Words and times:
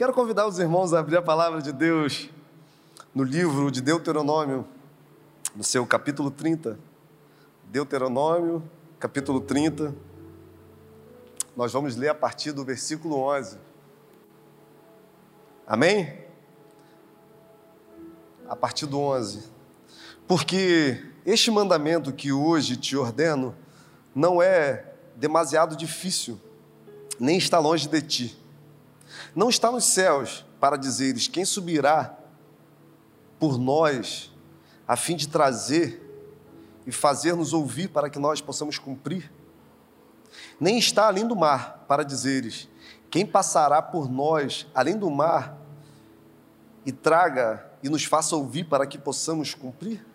Quero 0.00 0.14
convidar 0.14 0.46
os 0.46 0.58
irmãos 0.58 0.94
a 0.94 0.98
abrir 0.98 1.18
a 1.18 1.20
palavra 1.20 1.60
de 1.60 1.74
Deus 1.74 2.30
no 3.14 3.22
livro 3.22 3.70
de 3.70 3.82
Deuteronômio, 3.82 4.66
no 5.54 5.62
seu 5.62 5.86
capítulo 5.86 6.30
30. 6.30 6.78
Deuteronômio, 7.64 8.62
capítulo 8.98 9.42
30. 9.42 9.94
Nós 11.54 11.74
vamos 11.74 11.96
ler 11.96 12.08
a 12.08 12.14
partir 12.14 12.52
do 12.52 12.64
versículo 12.64 13.16
11. 13.16 13.58
Amém? 15.66 16.24
A 18.48 18.56
partir 18.56 18.86
do 18.86 18.98
11. 18.98 19.50
Porque 20.26 21.12
este 21.26 21.50
mandamento 21.50 22.10
que 22.10 22.32
hoje 22.32 22.74
te 22.74 22.96
ordeno 22.96 23.54
não 24.14 24.40
é 24.40 24.94
demasiado 25.14 25.76
difícil, 25.76 26.40
nem 27.18 27.36
está 27.36 27.58
longe 27.58 27.86
de 27.86 28.00
ti 28.00 28.39
não 29.34 29.48
está 29.48 29.70
nos 29.70 29.84
céus 29.84 30.44
para 30.58 30.76
dizeres 30.76 31.28
quem 31.28 31.44
subirá 31.44 32.16
por 33.38 33.58
nós, 33.58 34.30
a 34.86 34.96
fim 34.96 35.16
de 35.16 35.28
trazer 35.28 36.06
e 36.86 36.92
fazer-nos 36.92 37.52
ouvir 37.52 37.88
para 37.88 38.10
que 38.10 38.18
nós 38.18 38.40
possamos 38.40 38.78
cumprir. 38.78 39.32
Nem 40.58 40.78
está 40.78 41.06
além 41.06 41.26
do 41.26 41.34
mar 41.34 41.84
para 41.88 42.04
dizeres 42.04 42.68
quem 43.10 43.26
passará 43.26 43.82
por 43.82 44.08
nós 44.08 44.66
além 44.74 44.96
do 44.96 45.10
mar 45.10 45.58
e 46.86 46.92
traga 46.92 47.68
e 47.82 47.88
nos 47.88 48.04
faça 48.04 48.36
ouvir 48.36 48.64
para 48.64 48.86
que 48.86 48.98
possamos 48.98 49.54
cumprir. 49.54 50.06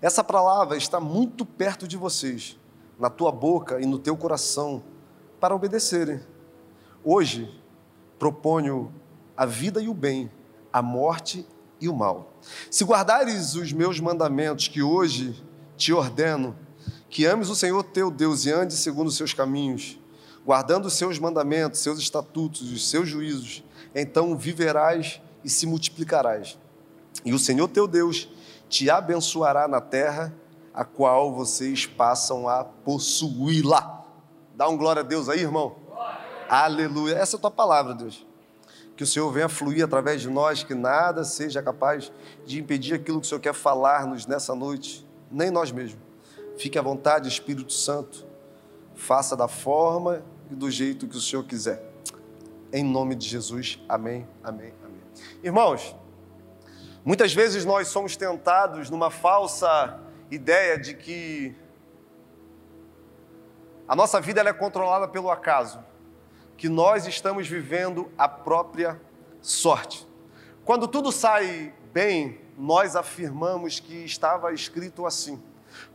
Essa 0.00 0.24
palavra 0.24 0.76
está 0.76 0.98
muito 0.98 1.44
perto 1.44 1.86
de 1.86 1.96
vocês, 1.96 2.58
na 2.98 3.08
tua 3.08 3.30
boca 3.30 3.80
e 3.80 3.86
no 3.86 3.98
teu 3.98 4.16
coração, 4.16 4.82
para 5.38 5.54
obedecerem. 5.54 6.20
Hoje 7.04 7.61
proponho 8.22 8.94
a 9.36 9.44
vida 9.44 9.82
e 9.82 9.88
o 9.88 9.94
bem, 9.94 10.30
a 10.72 10.80
morte 10.80 11.44
e 11.80 11.88
o 11.88 11.92
mal. 11.92 12.34
Se 12.70 12.84
guardares 12.84 13.56
os 13.56 13.72
meus 13.72 13.98
mandamentos 13.98 14.68
que 14.68 14.80
hoje 14.80 15.44
te 15.76 15.92
ordeno, 15.92 16.56
que 17.10 17.26
ames 17.26 17.48
o 17.48 17.56
Senhor 17.56 17.82
teu 17.82 18.12
Deus 18.12 18.46
e 18.46 18.52
andes 18.52 18.78
segundo 18.78 19.08
os 19.08 19.16
seus 19.16 19.34
caminhos, 19.34 19.98
guardando 20.46 20.86
os 20.86 20.92
seus 20.92 21.18
mandamentos, 21.18 21.80
seus 21.80 21.98
estatutos, 21.98 22.70
os 22.70 22.88
seus 22.88 23.08
juízos, 23.08 23.64
então 23.92 24.38
viverás 24.38 25.20
e 25.42 25.50
se 25.50 25.66
multiplicarás. 25.66 26.56
E 27.24 27.32
o 27.32 27.40
Senhor 27.40 27.66
teu 27.66 27.88
Deus 27.88 28.28
te 28.68 28.88
abençoará 28.88 29.66
na 29.66 29.80
terra 29.80 30.32
a 30.72 30.84
qual 30.84 31.34
vocês 31.34 31.86
passam 31.86 32.48
a 32.48 32.62
possuí-la. 32.62 34.04
Dá 34.54 34.68
um 34.68 34.76
glória 34.76 35.00
a 35.00 35.04
Deus 35.04 35.28
aí, 35.28 35.40
irmão. 35.40 35.81
Aleluia. 36.52 37.14
Essa 37.14 37.36
é 37.36 37.38
a 37.38 37.40
tua 37.40 37.50
palavra, 37.50 37.94
Deus. 37.94 38.26
Que 38.94 39.04
o 39.04 39.06
Senhor 39.06 39.32
venha 39.32 39.48
fluir 39.48 39.82
através 39.82 40.20
de 40.20 40.28
nós, 40.28 40.62
que 40.62 40.74
nada 40.74 41.24
seja 41.24 41.62
capaz 41.62 42.12
de 42.44 42.60
impedir 42.60 42.92
aquilo 42.92 43.22
que 43.22 43.26
o 43.26 43.28
Senhor 43.30 43.40
quer 43.40 43.54
falar-nos 43.54 44.26
nessa 44.26 44.54
noite, 44.54 45.08
nem 45.30 45.50
nós 45.50 45.72
mesmos. 45.72 45.98
Fique 46.58 46.78
à 46.78 46.82
vontade, 46.82 47.26
Espírito 47.26 47.72
Santo. 47.72 48.26
Faça 48.94 49.34
da 49.34 49.48
forma 49.48 50.22
e 50.50 50.54
do 50.54 50.70
jeito 50.70 51.08
que 51.08 51.16
o 51.16 51.20
Senhor 51.22 51.42
quiser. 51.44 51.82
Em 52.70 52.84
nome 52.84 53.14
de 53.14 53.26
Jesus. 53.26 53.82
Amém, 53.88 54.28
amém, 54.44 54.74
amém. 54.84 55.00
Irmãos, 55.42 55.96
muitas 57.02 57.32
vezes 57.32 57.64
nós 57.64 57.88
somos 57.88 58.14
tentados 58.14 58.90
numa 58.90 59.10
falsa 59.10 59.98
ideia 60.30 60.78
de 60.78 60.92
que 60.92 61.56
a 63.88 63.96
nossa 63.96 64.20
vida 64.20 64.42
é 64.42 64.52
controlada 64.52 65.08
pelo 65.08 65.30
acaso 65.30 65.90
que 66.62 66.68
nós 66.68 67.08
estamos 67.08 67.48
vivendo 67.48 68.08
a 68.16 68.28
própria 68.28 68.96
sorte. 69.40 70.06
Quando 70.64 70.86
tudo 70.86 71.10
sai 71.10 71.74
bem, 71.92 72.40
nós 72.56 72.94
afirmamos 72.94 73.80
que 73.80 74.04
estava 74.04 74.52
escrito 74.52 75.04
assim. 75.04 75.42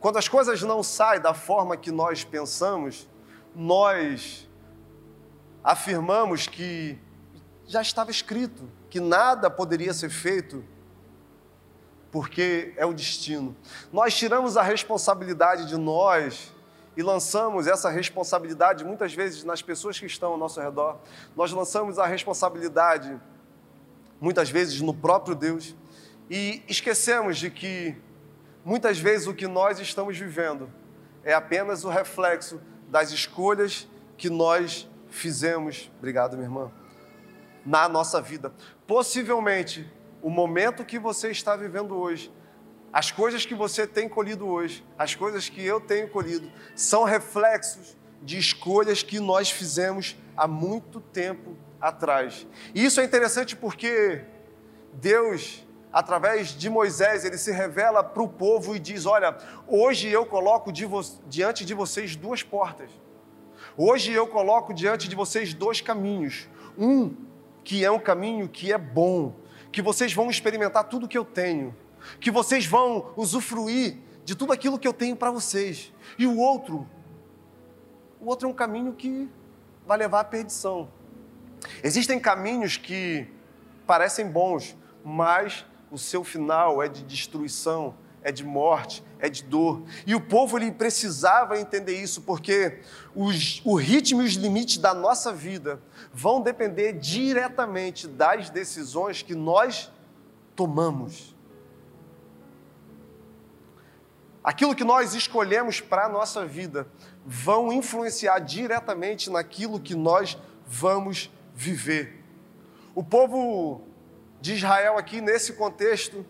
Quando 0.01 0.17
as 0.17 0.27
coisas 0.27 0.61
não 0.63 0.83
saem 0.83 1.21
da 1.21 1.33
forma 1.33 1.77
que 1.77 1.89
nós 1.89 2.25
pensamos, 2.25 3.07
nós 3.55 4.45
afirmamos 5.63 6.47
que 6.47 6.99
já 7.65 7.81
estava 7.81 8.11
escrito, 8.11 8.69
que 8.89 8.99
nada 8.99 9.49
poderia 9.49 9.93
ser 9.93 10.09
feito, 10.09 10.65
porque 12.11 12.73
é 12.75 12.85
o 12.85 12.91
destino. 12.91 13.55
Nós 13.89 14.13
tiramos 14.17 14.57
a 14.57 14.63
responsabilidade 14.63 15.65
de 15.65 15.77
nós 15.77 16.51
e 16.97 17.03
lançamos 17.03 17.67
essa 17.67 17.91
responsabilidade 17.91 18.83
muitas 18.83 19.13
vezes 19.13 19.43
nas 19.43 19.61
pessoas 19.61 19.99
que 19.99 20.07
estão 20.07 20.31
ao 20.31 20.37
nosso 20.37 20.59
redor. 20.59 20.97
Nós 21.35 21.51
lançamos 21.51 21.99
a 21.99 22.07
responsabilidade 22.07 23.15
muitas 24.19 24.49
vezes 24.49 24.81
no 24.81 24.95
próprio 24.95 25.35
Deus 25.35 25.75
e 26.27 26.63
esquecemos 26.67 27.37
de 27.37 27.51
que 27.51 27.95
muitas 28.65 28.97
vezes 28.97 29.27
o 29.27 29.33
que 29.35 29.45
nós 29.45 29.79
estamos 29.79 30.17
vivendo 30.17 30.71
é 31.23 31.35
apenas 31.35 31.85
o 31.85 31.89
reflexo 31.89 32.59
das 32.89 33.11
escolhas 33.11 33.87
que 34.17 34.27
nós 34.27 34.89
fizemos. 35.07 35.91
Obrigado, 35.99 36.35
minha 36.35 36.47
irmã. 36.47 36.71
Na 37.63 37.87
nossa 37.87 38.19
vida. 38.19 38.51
Possivelmente, 38.87 39.87
o 40.19 40.31
momento 40.31 40.83
que 40.83 40.97
você 40.97 41.29
está 41.29 41.55
vivendo 41.55 41.95
hoje 41.95 42.31
as 42.91 43.11
coisas 43.11 43.45
que 43.45 43.53
você 43.53 43.85
tem 43.85 44.07
colhido 44.07 44.47
hoje, 44.47 44.83
as 44.97 45.13
coisas 45.13 45.49
que 45.49 45.63
eu 45.63 45.79
tenho 45.79 46.07
colhido, 46.09 46.51
são 46.75 47.03
reflexos 47.03 47.97
de 48.21 48.37
escolhas 48.37 49.03
que 49.03 49.19
nós 49.19 49.51
fizemos 49.51 50.17
há 50.35 50.47
muito 50.47 50.99
tempo 50.99 51.55
atrás. 51.79 52.47
E 52.73 52.83
isso 52.83 52.99
é 52.99 53.03
interessante 53.03 53.55
porque 53.55 54.23
Deus, 54.93 55.65
através 55.91 56.49
de 56.49 56.69
Moisés, 56.69 57.25
ele 57.25 57.37
se 57.37 57.51
revela 57.51 58.03
para 58.03 58.23
o 58.23 58.27
povo 58.27 58.75
e 58.75 58.79
diz: 58.79 59.05
Olha, 59.05 59.37
hoje 59.67 60.07
eu 60.07 60.25
coloco 60.25 60.71
diante 60.71 61.65
de 61.65 61.73
vocês 61.73 62.15
duas 62.15 62.41
portas. 62.41 62.89
Hoje 63.75 64.11
eu 64.11 64.25
coloco 64.25 64.73
diante 64.73 65.07
de 65.07 65.15
vocês 65.15 65.53
dois 65.53 65.81
caminhos. 65.81 66.49
Um 66.77 67.15
que 67.63 67.83
é 67.83 67.91
um 67.91 67.99
caminho 67.99 68.47
que 68.47 68.71
é 68.71 68.77
bom, 68.77 69.35
que 69.71 69.81
vocês 69.81 70.13
vão 70.13 70.29
experimentar 70.29 70.85
tudo 70.85 71.07
que 71.07 71.17
eu 71.17 71.25
tenho 71.25 71.75
que 72.19 72.31
vocês 72.31 72.65
vão 72.65 73.13
usufruir 73.15 73.97
de 74.23 74.35
tudo 74.35 74.51
aquilo 74.51 74.77
que 74.77 74.87
eu 74.87 74.93
tenho 74.93 75.15
para 75.15 75.31
vocês. 75.31 75.93
E 76.17 76.25
o 76.27 76.37
outro, 76.37 76.87
o 78.19 78.27
outro 78.27 78.47
é 78.47 78.51
um 78.51 78.53
caminho 78.53 78.93
que 78.93 79.29
vai 79.85 79.97
levar 79.97 80.19
à 80.19 80.23
perdição. 80.23 80.89
Existem 81.83 82.19
caminhos 82.19 82.77
que 82.77 83.27
parecem 83.85 84.27
bons, 84.27 84.75
mas 85.03 85.65
o 85.89 85.97
seu 85.97 86.23
final 86.23 86.83
é 86.83 86.89
de 86.89 87.03
destruição, 87.03 87.95
é 88.21 88.31
de 88.31 88.43
morte, 88.43 89.01
é 89.19 89.29
de 89.29 89.43
dor. 89.43 89.83
E 90.05 90.13
o 90.13 90.19
povo 90.19 90.57
ele 90.57 90.71
precisava 90.71 91.57
entender 91.57 92.01
isso, 92.01 92.21
porque 92.23 92.81
os, 93.15 93.61
o 93.63 93.75
ritmo 93.75 94.21
e 94.21 94.25
os 94.25 94.33
limites 94.33 94.77
da 94.77 94.93
nossa 94.93 95.31
vida 95.31 95.81
vão 96.13 96.41
depender 96.41 96.93
diretamente 96.93 98.07
das 98.07 98.49
decisões 98.49 99.21
que 99.21 99.33
nós 99.33 99.89
tomamos. 100.55 101.36
Aquilo 104.47 104.73
que 104.73 104.85
nós 104.85 105.13
escolhemos 105.13 105.81
para 105.81 106.05
a 106.05 106.09
nossa 106.09 106.45
vida, 106.45 106.87
vão 107.25 107.69
influenciar 107.69 108.39
diretamente 108.39 109.29
naquilo 109.29 109.77
que 109.77 109.93
nós 109.93 110.37
vamos 110.65 111.29
viver. 111.53 112.23
O 112.95 113.03
povo 113.03 113.81
de 114.39 114.53
Israel, 114.53 114.97
aqui 114.97 115.19
nesse 115.19 115.51
contexto, 115.51 116.25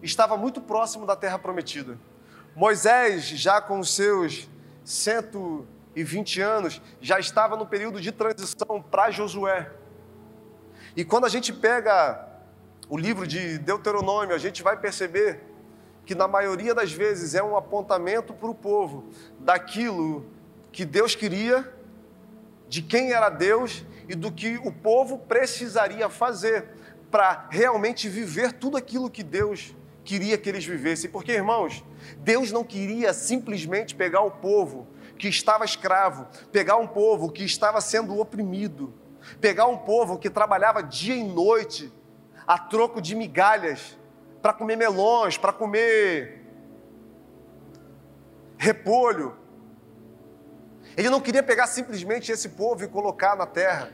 estava 0.00 0.36
muito 0.36 0.60
próximo 0.60 1.04
da 1.04 1.16
terra 1.16 1.36
prometida. 1.36 1.98
Moisés, 2.54 3.24
já 3.24 3.60
com 3.60 3.80
os 3.80 3.92
seus 3.92 4.48
120 4.84 6.40
anos, 6.40 6.80
já 7.00 7.18
estava 7.18 7.56
no 7.56 7.66
período 7.66 8.00
de 8.00 8.12
transição 8.12 8.80
para 8.80 9.10
Josué. 9.10 9.72
E 10.94 11.04
quando 11.04 11.24
a 11.24 11.28
gente 11.28 11.52
pega 11.52 12.24
o 12.88 12.96
livro 12.96 13.26
de 13.26 13.58
Deuteronômio, 13.58 14.32
a 14.32 14.38
gente 14.38 14.62
vai 14.62 14.76
perceber 14.76 15.55
que 16.06 16.14
na 16.14 16.28
maioria 16.28 16.72
das 16.72 16.92
vezes 16.92 17.34
é 17.34 17.42
um 17.42 17.56
apontamento 17.56 18.32
para 18.32 18.48
o 18.48 18.54
povo 18.54 19.06
daquilo 19.40 20.24
que 20.70 20.84
Deus 20.84 21.16
queria, 21.16 21.68
de 22.68 22.80
quem 22.80 23.12
era 23.12 23.28
Deus 23.28 23.84
e 24.08 24.14
do 24.14 24.30
que 24.30 24.56
o 24.58 24.70
povo 24.70 25.18
precisaria 25.18 26.08
fazer 26.08 26.68
para 27.10 27.48
realmente 27.50 28.08
viver 28.08 28.52
tudo 28.52 28.76
aquilo 28.76 29.10
que 29.10 29.24
Deus 29.24 29.74
queria 30.04 30.38
que 30.38 30.48
eles 30.48 30.64
vivessem. 30.64 31.10
Porque, 31.10 31.32
irmãos, 31.32 31.84
Deus 32.18 32.52
não 32.52 32.62
queria 32.62 33.12
simplesmente 33.12 33.92
pegar 33.94 34.20
o 34.20 34.30
povo 34.30 34.86
que 35.18 35.26
estava 35.26 35.64
escravo, 35.64 36.28
pegar 36.52 36.76
um 36.76 36.86
povo 36.86 37.32
que 37.32 37.42
estava 37.42 37.80
sendo 37.80 38.16
oprimido, 38.20 38.94
pegar 39.40 39.66
um 39.66 39.78
povo 39.78 40.18
que 40.18 40.30
trabalhava 40.30 40.82
dia 40.82 41.16
e 41.16 41.24
noite 41.24 41.92
a 42.46 42.56
troco 42.58 43.00
de 43.00 43.16
migalhas 43.16 43.98
para 44.46 44.52
comer 44.52 44.76
melões, 44.76 45.36
para 45.36 45.52
comer 45.52 46.40
repolho. 48.56 49.36
Ele 50.96 51.10
não 51.10 51.20
queria 51.20 51.42
pegar 51.42 51.66
simplesmente 51.66 52.30
esse 52.30 52.50
povo 52.50 52.84
e 52.84 52.86
colocar 52.86 53.34
na 53.34 53.44
terra 53.44 53.92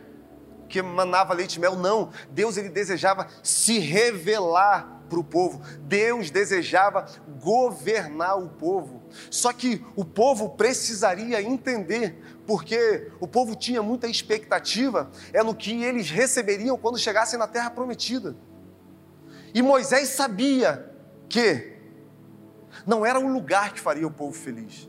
que 0.69 0.83
manava 0.83 1.33
leite 1.33 1.55
e 1.55 1.59
mel, 1.59 1.75
não. 1.75 2.11
Deus 2.29 2.59
ele 2.59 2.69
desejava 2.69 3.29
se 3.43 3.79
revelar 3.79 5.01
para 5.09 5.19
o 5.19 5.25
povo. 5.25 5.63
Deus 5.85 6.31
desejava 6.31 7.07
governar 7.41 8.39
o 8.39 8.51
povo. 8.51 9.03
Só 9.31 9.55
que 9.55 9.83
o 9.97 10.05
povo 10.05 10.51
precisaria 10.51 11.41
entender, 11.41 12.23
porque 12.47 13.11
o 13.19 13.27
povo 13.27 13.57
tinha 13.57 13.83
muita 13.83 14.07
expectativa, 14.07 15.11
é 15.33 15.43
no 15.43 15.55
que 15.55 15.83
eles 15.83 16.11
receberiam 16.11 16.77
quando 16.77 16.99
chegassem 16.99 17.39
na 17.39 17.47
terra 17.47 17.71
prometida. 17.71 18.37
E 19.55 19.61
Moisés 19.61 20.11
sabia 20.11 20.91
que 21.29 21.77
não 22.87 23.05
era 23.05 23.19
o 23.19 23.29
lugar 23.33 23.73
que 23.73 23.81
faria 23.81 24.07
o 24.07 24.11
povo 24.11 24.33
feliz, 24.33 24.89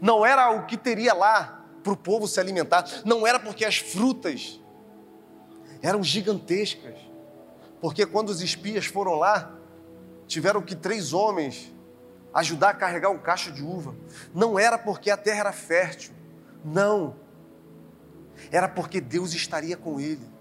não 0.00 0.24
era 0.24 0.50
o 0.50 0.66
que 0.66 0.76
teria 0.76 1.12
lá 1.12 1.66
para 1.82 1.92
o 1.92 1.96
povo 1.96 2.28
se 2.28 2.38
alimentar, 2.38 2.84
não 3.04 3.26
era 3.26 3.38
porque 3.40 3.64
as 3.64 3.78
frutas 3.78 4.60
eram 5.82 6.02
gigantescas, 6.02 6.96
porque 7.80 8.06
quando 8.06 8.28
os 8.28 8.40
espias 8.40 8.86
foram 8.86 9.16
lá, 9.16 9.52
tiveram 10.26 10.62
que 10.62 10.76
três 10.76 11.12
homens 11.12 11.72
ajudar 12.32 12.70
a 12.70 12.74
carregar 12.74 13.10
um 13.10 13.18
cacho 13.18 13.52
de 13.52 13.62
uva, 13.62 13.94
não 14.32 14.58
era 14.58 14.78
porque 14.78 15.10
a 15.10 15.16
terra 15.16 15.40
era 15.40 15.52
fértil, 15.52 16.12
não, 16.64 17.16
era 18.50 18.68
porque 18.68 19.00
Deus 19.00 19.34
estaria 19.34 19.76
com 19.76 20.00
ele. 20.00 20.31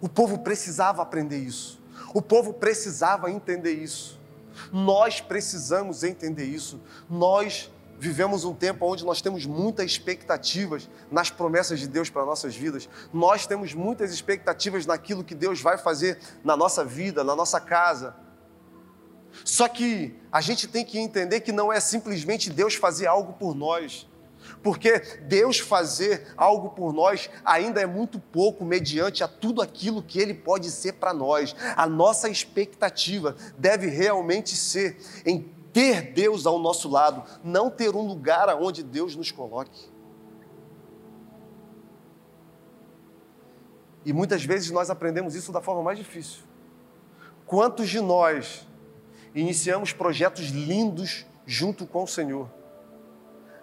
O 0.00 0.08
povo 0.08 0.38
precisava 0.38 1.02
aprender 1.02 1.38
isso. 1.38 1.80
O 2.14 2.22
povo 2.22 2.52
precisava 2.54 3.30
entender 3.30 3.72
isso. 3.72 4.18
Nós 4.72 5.20
precisamos 5.20 6.02
entender 6.02 6.44
isso. 6.44 6.80
Nós 7.08 7.70
vivemos 7.98 8.44
um 8.44 8.54
tempo 8.54 8.86
onde 8.86 9.04
nós 9.04 9.20
temos 9.20 9.44
muitas 9.44 9.86
expectativas 9.86 10.88
nas 11.10 11.30
promessas 11.30 11.80
de 11.80 11.88
Deus 11.88 12.08
para 12.08 12.24
nossas 12.24 12.54
vidas. 12.54 12.88
Nós 13.12 13.46
temos 13.46 13.74
muitas 13.74 14.12
expectativas 14.12 14.86
naquilo 14.86 15.24
que 15.24 15.34
Deus 15.34 15.60
vai 15.60 15.76
fazer 15.76 16.18
na 16.44 16.56
nossa 16.56 16.84
vida, 16.84 17.24
na 17.24 17.34
nossa 17.34 17.60
casa. 17.60 18.14
Só 19.44 19.68
que 19.68 20.14
a 20.32 20.40
gente 20.40 20.66
tem 20.66 20.84
que 20.84 20.98
entender 20.98 21.40
que 21.40 21.52
não 21.52 21.72
é 21.72 21.80
simplesmente 21.80 22.50
Deus 22.50 22.74
fazer 22.74 23.06
algo 23.06 23.32
por 23.34 23.54
nós. 23.54 24.08
Porque 24.62 24.98
Deus 25.22 25.58
fazer 25.58 26.26
algo 26.36 26.70
por 26.70 26.92
nós 26.92 27.30
ainda 27.44 27.80
é 27.80 27.86
muito 27.86 28.18
pouco 28.18 28.64
mediante 28.64 29.22
a 29.22 29.28
tudo 29.28 29.62
aquilo 29.62 30.02
que 30.02 30.18
Ele 30.18 30.34
pode 30.34 30.70
ser 30.70 30.94
para 30.94 31.14
nós. 31.14 31.54
A 31.76 31.86
nossa 31.86 32.28
expectativa 32.28 33.36
deve 33.56 33.86
realmente 33.86 34.56
ser 34.56 34.96
em 35.24 35.40
ter 35.72 36.12
Deus 36.12 36.46
ao 36.46 36.58
nosso 36.58 36.88
lado, 36.88 37.22
não 37.44 37.70
ter 37.70 37.94
um 37.94 38.02
lugar 38.02 38.48
aonde 38.48 38.82
Deus 38.82 39.14
nos 39.14 39.30
coloque. 39.30 39.88
E 44.04 44.12
muitas 44.12 44.42
vezes 44.42 44.70
nós 44.70 44.90
aprendemos 44.90 45.34
isso 45.34 45.52
da 45.52 45.60
forma 45.60 45.82
mais 45.82 45.98
difícil. 45.98 46.40
Quantos 47.46 47.88
de 47.88 48.00
nós 48.00 48.66
iniciamos 49.34 49.92
projetos 49.92 50.46
lindos 50.46 51.26
junto 51.46 51.86
com 51.86 52.04
o 52.04 52.08
Senhor? 52.08 52.57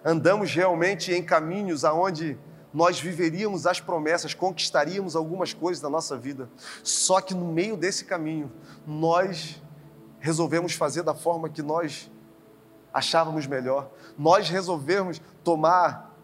Andamos 0.06 0.54
realmente 0.54 1.12
em 1.12 1.20
caminhos 1.20 1.84
aonde 1.84 2.38
nós 2.72 3.00
viveríamos 3.00 3.66
as 3.66 3.80
promessas, 3.80 4.34
conquistaríamos 4.34 5.16
algumas 5.16 5.52
coisas 5.52 5.82
da 5.82 5.90
nossa 5.90 6.16
vida. 6.16 6.48
Só 6.84 7.20
que 7.20 7.34
no 7.34 7.52
meio 7.52 7.76
desse 7.76 8.04
caminho, 8.04 8.52
nós 8.86 9.60
resolvemos 10.20 10.74
fazer 10.74 11.02
da 11.02 11.12
forma 11.12 11.48
que 11.48 11.60
nós 11.60 12.08
achávamos 12.94 13.48
melhor. 13.48 13.90
Nós 14.16 14.48
resolvemos 14.48 15.20
tomar 15.42 16.15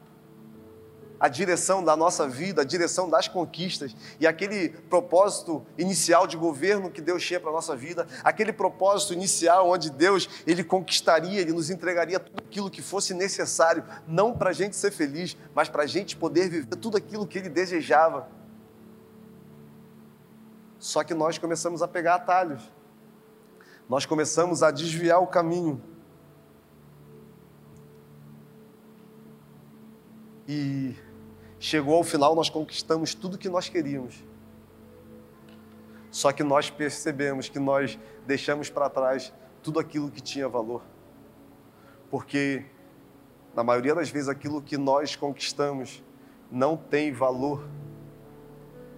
a 1.22 1.28
direção 1.28 1.84
da 1.84 1.96
nossa 1.96 2.28
vida, 2.28 2.62
a 2.62 2.64
direção 2.64 3.08
das 3.08 3.28
conquistas 3.28 3.94
e 4.18 4.26
aquele 4.26 4.70
propósito 4.70 5.64
inicial 5.78 6.26
de 6.26 6.36
governo 6.36 6.90
que 6.90 7.00
Deus 7.00 7.24
tinha 7.24 7.38
para 7.38 7.50
a 7.50 7.52
nossa 7.52 7.76
vida, 7.76 8.08
aquele 8.24 8.52
propósito 8.52 9.12
inicial 9.12 9.70
onde 9.70 9.88
Deus 9.88 10.28
ele 10.44 10.64
conquistaria, 10.64 11.40
ele 11.40 11.52
nos 11.52 11.70
entregaria 11.70 12.18
tudo 12.18 12.42
aquilo 12.44 12.68
que 12.68 12.82
fosse 12.82 13.14
necessário, 13.14 13.84
não 14.04 14.36
para 14.36 14.50
a 14.50 14.52
gente 14.52 14.74
ser 14.74 14.90
feliz, 14.90 15.36
mas 15.54 15.68
para 15.68 15.84
a 15.84 15.86
gente 15.86 16.16
poder 16.16 16.48
viver 16.48 16.74
tudo 16.74 16.96
aquilo 16.96 17.24
que 17.24 17.38
Ele 17.38 17.48
desejava. 17.48 18.28
Só 20.80 21.04
que 21.04 21.14
nós 21.14 21.38
começamos 21.38 21.82
a 21.82 21.86
pegar 21.86 22.16
atalhos, 22.16 22.68
nós 23.88 24.04
começamos 24.04 24.60
a 24.60 24.72
desviar 24.72 25.22
o 25.22 25.28
caminho. 25.28 25.80
E 30.48 30.96
chegou 31.62 31.94
ao 31.94 32.02
final, 32.02 32.34
nós 32.34 32.50
conquistamos 32.50 33.14
tudo 33.14 33.38
que 33.38 33.48
nós 33.48 33.68
queríamos. 33.68 34.24
Só 36.10 36.32
que 36.32 36.42
nós 36.42 36.68
percebemos 36.68 37.48
que 37.48 37.60
nós 37.60 37.96
deixamos 38.26 38.68
para 38.68 38.90
trás 38.90 39.32
tudo 39.62 39.78
aquilo 39.78 40.10
que 40.10 40.20
tinha 40.20 40.48
valor. 40.48 40.82
Porque, 42.10 42.64
na 43.54 43.62
maioria 43.62 43.94
das 43.94 44.10
vezes, 44.10 44.28
aquilo 44.28 44.60
que 44.60 44.76
nós 44.76 45.14
conquistamos 45.14 46.02
não 46.50 46.76
tem 46.76 47.12
valor 47.12 47.64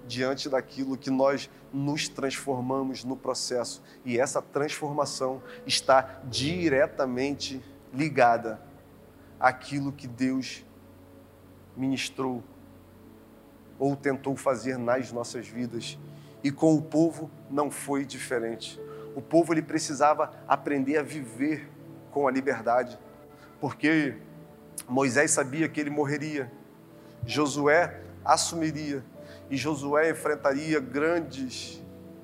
diante 0.07 0.49
daquilo 0.49 0.97
que 0.97 1.11
nós 1.11 1.51
nos 1.71 2.09
transformamos 2.09 3.05
no 3.05 3.15
processo. 3.15 3.83
E 4.07 4.19
essa 4.19 4.41
transformação 4.41 5.43
está 5.67 6.23
diretamente 6.25 7.63
ligada 7.93 8.59
àquilo 9.39 9.93
que 9.93 10.09
Deus 10.09 10.65
ministrou 11.77 12.43
ou 13.79 13.97
tentou 13.97 14.37
fazer 14.37 14.79
nas 14.79 15.13
nossas 15.13 15.47
vidas. 15.47 15.99
E 16.43 16.51
com 16.51 16.75
o 16.75 16.83
povo 16.83 17.31
não 17.51 17.71
foi 17.71 18.05
diferente. 18.05 18.81
O 19.15 19.23
povo 19.23 19.53
ele 19.53 19.63
precisava 19.63 20.33
aprender 20.47 20.99
a 20.99 21.03
viver 21.03 21.71
com 22.11 22.29
a 22.29 22.31
liberdade, 22.31 22.99
porque 23.61 24.17
Moisés 24.89 25.31
sabia 25.31 25.69
que 25.69 25.81
ele 25.81 25.91
morreria. 25.91 26.51
Josué 27.27 28.03
assumiria 28.25 29.05
e 29.51 29.57
Josué 29.57 30.11
enfrentaria 30.11 30.81
grandes 30.81 31.83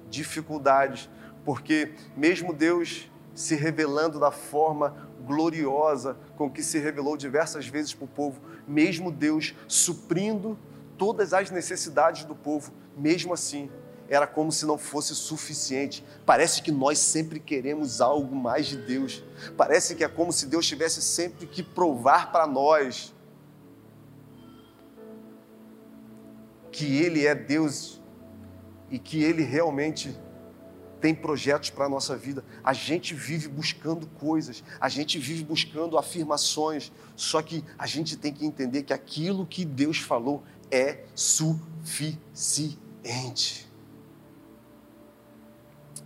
dificuldades, 0.09 1.09
porque 1.45 1.95
mesmo 2.17 2.53
Deus 2.53 3.11
se 3.35 3.55
revelando 3.55 4.19
da 4.19 4.31
forma 4.31 5.09
gloriosa 5.25 6.17
com 6.37 6.51
que 6.51 6.63
se 6.63 6.79
revelou 6.79 7.17
diversas 7.17 7.67
vezes 7.67 7.95
para 7.95 8.05
o 8.05 8.09
povo, 8.09 8.41
mesmo 8.67 9.11
Deus 9.11 9.55
suprindo 9.69 10.59
todas 11.01 11.33
as 11.33 11.51
necessidades 11.51 12.25
do 12.25 12.35
povo, 12.35 12.75
mesmo 12.95 13.33
assim, 13.33 13.71
era 14.07 14.27
como 14.27 14.53
se 14.53 14.67
não 14.67 14.77
fosse 14.77 15.15
suficiente. 15.15 16.05
Parece 16.27 16.61
que 16.61 16.71
nós 16.71 16.99
sempre 16.99 17.41
queremos 17.41 18.03
algo 18.03 18.37
mais 18.37 18.67
de 18.67 18.77
Deus. 18.77 19.25
Parece 19.57 19.95
que 19.95 20.05
é 20.05 20.09
como 20.09 20.31
se 20.31 20.45
Deus 20.45 20.67
tivesse 20.67 21.01
sempre 21.01 21.47
que 21.47 21.63
provar 21.63 22.31
para 22.31 22.47
nós 22.47 23.15
que 26.71 26.99
Ele 26.99 27.27
é 27.27 27.35
Deus 27.35 27.99
e 28.91 28.99
que 28.99 29.23
Ele 29.23 29.43
realmente 29.43 30.15
tem 31.01 31.15
projetos 31.15 31.71
para 31.71 31.87
a 31.87 31.89
nossa 31.89 32.15
vida. 32.15 32.45
A 32.63 32.75
gente 32.75 33.15
vive 33.15 33.49
buscando 33.49 34.07
coisas, 34.07 34.63
a 34.79 34.91
gente 34.91 35.19
vive 35.19 35.45
buscando 35.45 35.97
afirmações, 35.97 36.93
só 37.17 37.41
que 37.41 37.65
a 37.79 37.87
gente 37.87 38.19
tem 38.19 38.35
que 38.35 38.45
entender 38.45 38.83
que 38.83 38.93
aquilo 38.93 39.47
que 39.47 39.65
Deus 39.65 39.97
falou 39.97 40.45
é 40.71 41.05
suficiente. 41.15 42.29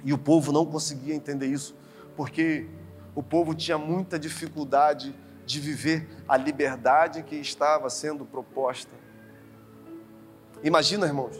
E 0.02 0.12
o 0.12 0.18
povo 0.18 0.52
não 0.52 0.66
conseguia 0.66 1.14
entender 1.14 1.46
isso, 1.46 1.76
porque 2.16 2.68
o 3.14 3.22
povo 3.22 3.54
tinha 3.54 3.78
muita 3.78 4.18
dificuldade 4.18 5.14
de 5.46 5.60
viver 5.60 6.08
a 6.28 6.36
liberdade 6.36 7.22
que 7.22 7.36
estava 7.36 7.88
sendo 7.90 8.24
proposta. 8.24 8.92
Imagina, 10.62 11.06
irmãos, 11.06 11.36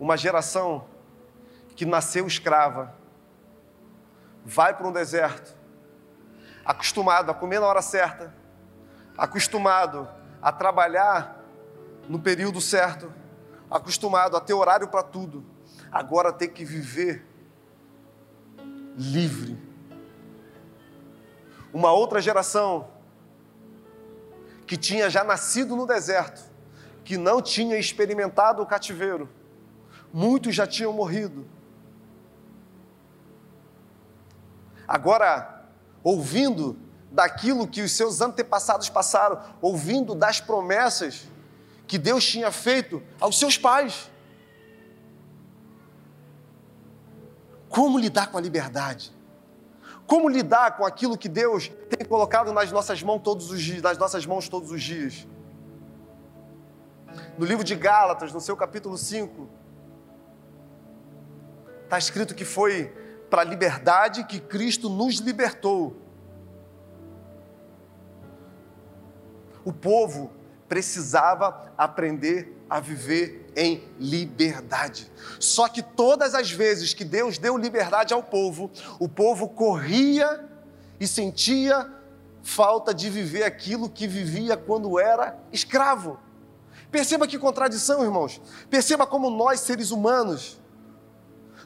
uma 0.00 0.16
geração 0.16 0.86
que 1.76 1.84
nasceu 1.84 2.26
escrava, 2.26 2.94
vai 4.44 4.74
para 4.76 4.88
um 4.88 4.92
deserto, 4.92 5.54
acostumado 6.64 7.30
a 7.30 7.34
comer 7.34 7.60
na 7.60 7.66
hora 7.66 7.82
certa, 7.82 8.34
acostumado 9.16 10.08
a 10.40 10.50
trabalhar 10.50 11.37
no 12.08 12.18
período 12.18 12.60
certo, 12.60 13.12
acostumado 13.70 14.36
a 14.36 14.40
ter 14.40 14.54
horário 14.54 14.88
para 14.88 15.02
tudo, 15.02 15.44
agora 15.92 16.32
tem 16.32 16.48
que 16.48 16.64
viver 16.64 17.24
livre. 18.96 19.58
Uma 21.72 21.92
outra 21.92 22.20
geração 22.20 22.88
que 24.66 24.76
tinha 24.76 25.10
já 25.10 25.22
nascido 25.22 25.76
no 25.76 25.86
deserto, 25.86 26.42
que 27.04 27.18
não 27.18 27.42
tinha 27.42 27.76
experimentado 27.76 28.62
o 28.62 28.66
cativeiro, 28.66 29.28
muitos 30.12 30.54
já 30.54 30.66
tinham 30.66 30.92
morrido. 30.92 31.46
Agora, 34.86 35.66
ouvindo 36.02 36.78
daquilo 37.10 37.66
que 37.66 37.82
os 37.82 37.92
seus 37.92 38.22
antepassados 38.22 38.88
passaram, 38.88 39.42
ouvindo 39.60 40.14
das 40.14 40.40
promessas 40.40 41.28
que 41.88 41.96
Deus 41.96 42.24
tinha 42.24 42.52
feito 42.52 43.02
aos 43.18 43.38
seus 43.38 43.56
pais. 43.56 44.10
Como 47.68 47.98
lidar 47.98 48.30
com 48.30 48.36
a 48.36 48.40
liberdade? 48.40 49.10
Como 50.06 50.28
lidar 50.28 50.76
com 50.76 50.84
aquilo 50.84 51.16
que 51.16 51.28
Deus 51.28 51.70
tem 51.88 52.06
colocado 52.06 52.52
nas 52.52 52.70
nossas 52.70 53.02
mãos 53.02 53.22
todos 53.22 53.50
os 53.50 53.60
dias, 53.60 53.82
nas 53.82 53.96
nossas 53.96 54.26
mãos 54.26 54.48
todos 54.48 54.70
os 54.70 54.82
dias? 54.82 55.26
No 57.38 57.46
livro 57.46 57.64
de 57.64 57.74
Gálatas, 57.74 58.32
no 58.32 58.40
seu 58.40 58.56
capítulo 58.56 58.98
5, 58.98 59.48
está 61.84 61.98
escrito 61.98 62.34
que 62.34 62.44
foi 62.44 62.92
para 63.30 63.42
a 63.42 63.44
liberdade 63.44 64.24
que 64.24 64.40
Cristo 64.40 64.90
nos 64.90 65.16
libertou. 65.16 65.96
O 69.64 69.72
povo 69.72 70.37
precisava 70.68 71.72
aprender 71.76 72.54
a 72.68 72.80
viver 72.80 73.50
em 73.56 73.82
liberdade. 73.98 75.10
Só 75.40 75.68
que 75.68 75.82
todas 75.82 76.34
as 76.34 76.50
vezes 76.50 76.92
que 76.92 77.04
Deus 77.04 77.38
deu 77.38 77.56
liberdade 77.56 78.12
ao 78.12 78.22
povo, 78.22 78.70
o 79.00 79.08
povo 79.08 79.48
corria 79.48 80.44
e 81.00 81.06
sentia 81.06 81.90
falta 82.42 82.94
de 82.94 83.08
viver 83.10 83.44
aquilo 83.44 83.88
que 83.88 84.06
vivia 84.06 84.56
quando 84.56 84.98
era 84.98 85.38
escravo. 85.52 86.18
Perceba 86.90 87.26
que 87.26 87.38
contradição, 87.38 88.02
irmãos. 88.02 88.40
Perceba 88.70 89.06
como 89.06 89.30
nós, 89.30 89.60
seres 89.60 89.90
humanos, 89.90 90.60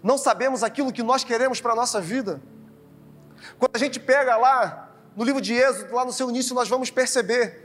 não 0.02 0.18
sabemos 0.18 0.62
aquilo 0.62 0.92
que 0.92 1.02
nós 1.02 1.22
queremos 1.22 1.60
para 1.60 1.72
a 1.72 1.76
nossa 1.76 2.00
vida. 2.00 2.42
Quando 3.58 3.76
a 3.76 3.78
gente 3.78 4.00
pega 4.00 4.36
lá 4.36 4.90
no 5.16 5.24
livro 5.24 5.40
de 5.40 5.54
Êxodo, 5.54 5.94
lá 5.94 6.04
no 6.04 6.12
seu 6.12 6.28
início, 6.28 6.54
nós 6.54 6.68
vamos 6.68 6.90
perceber 6.90 7.61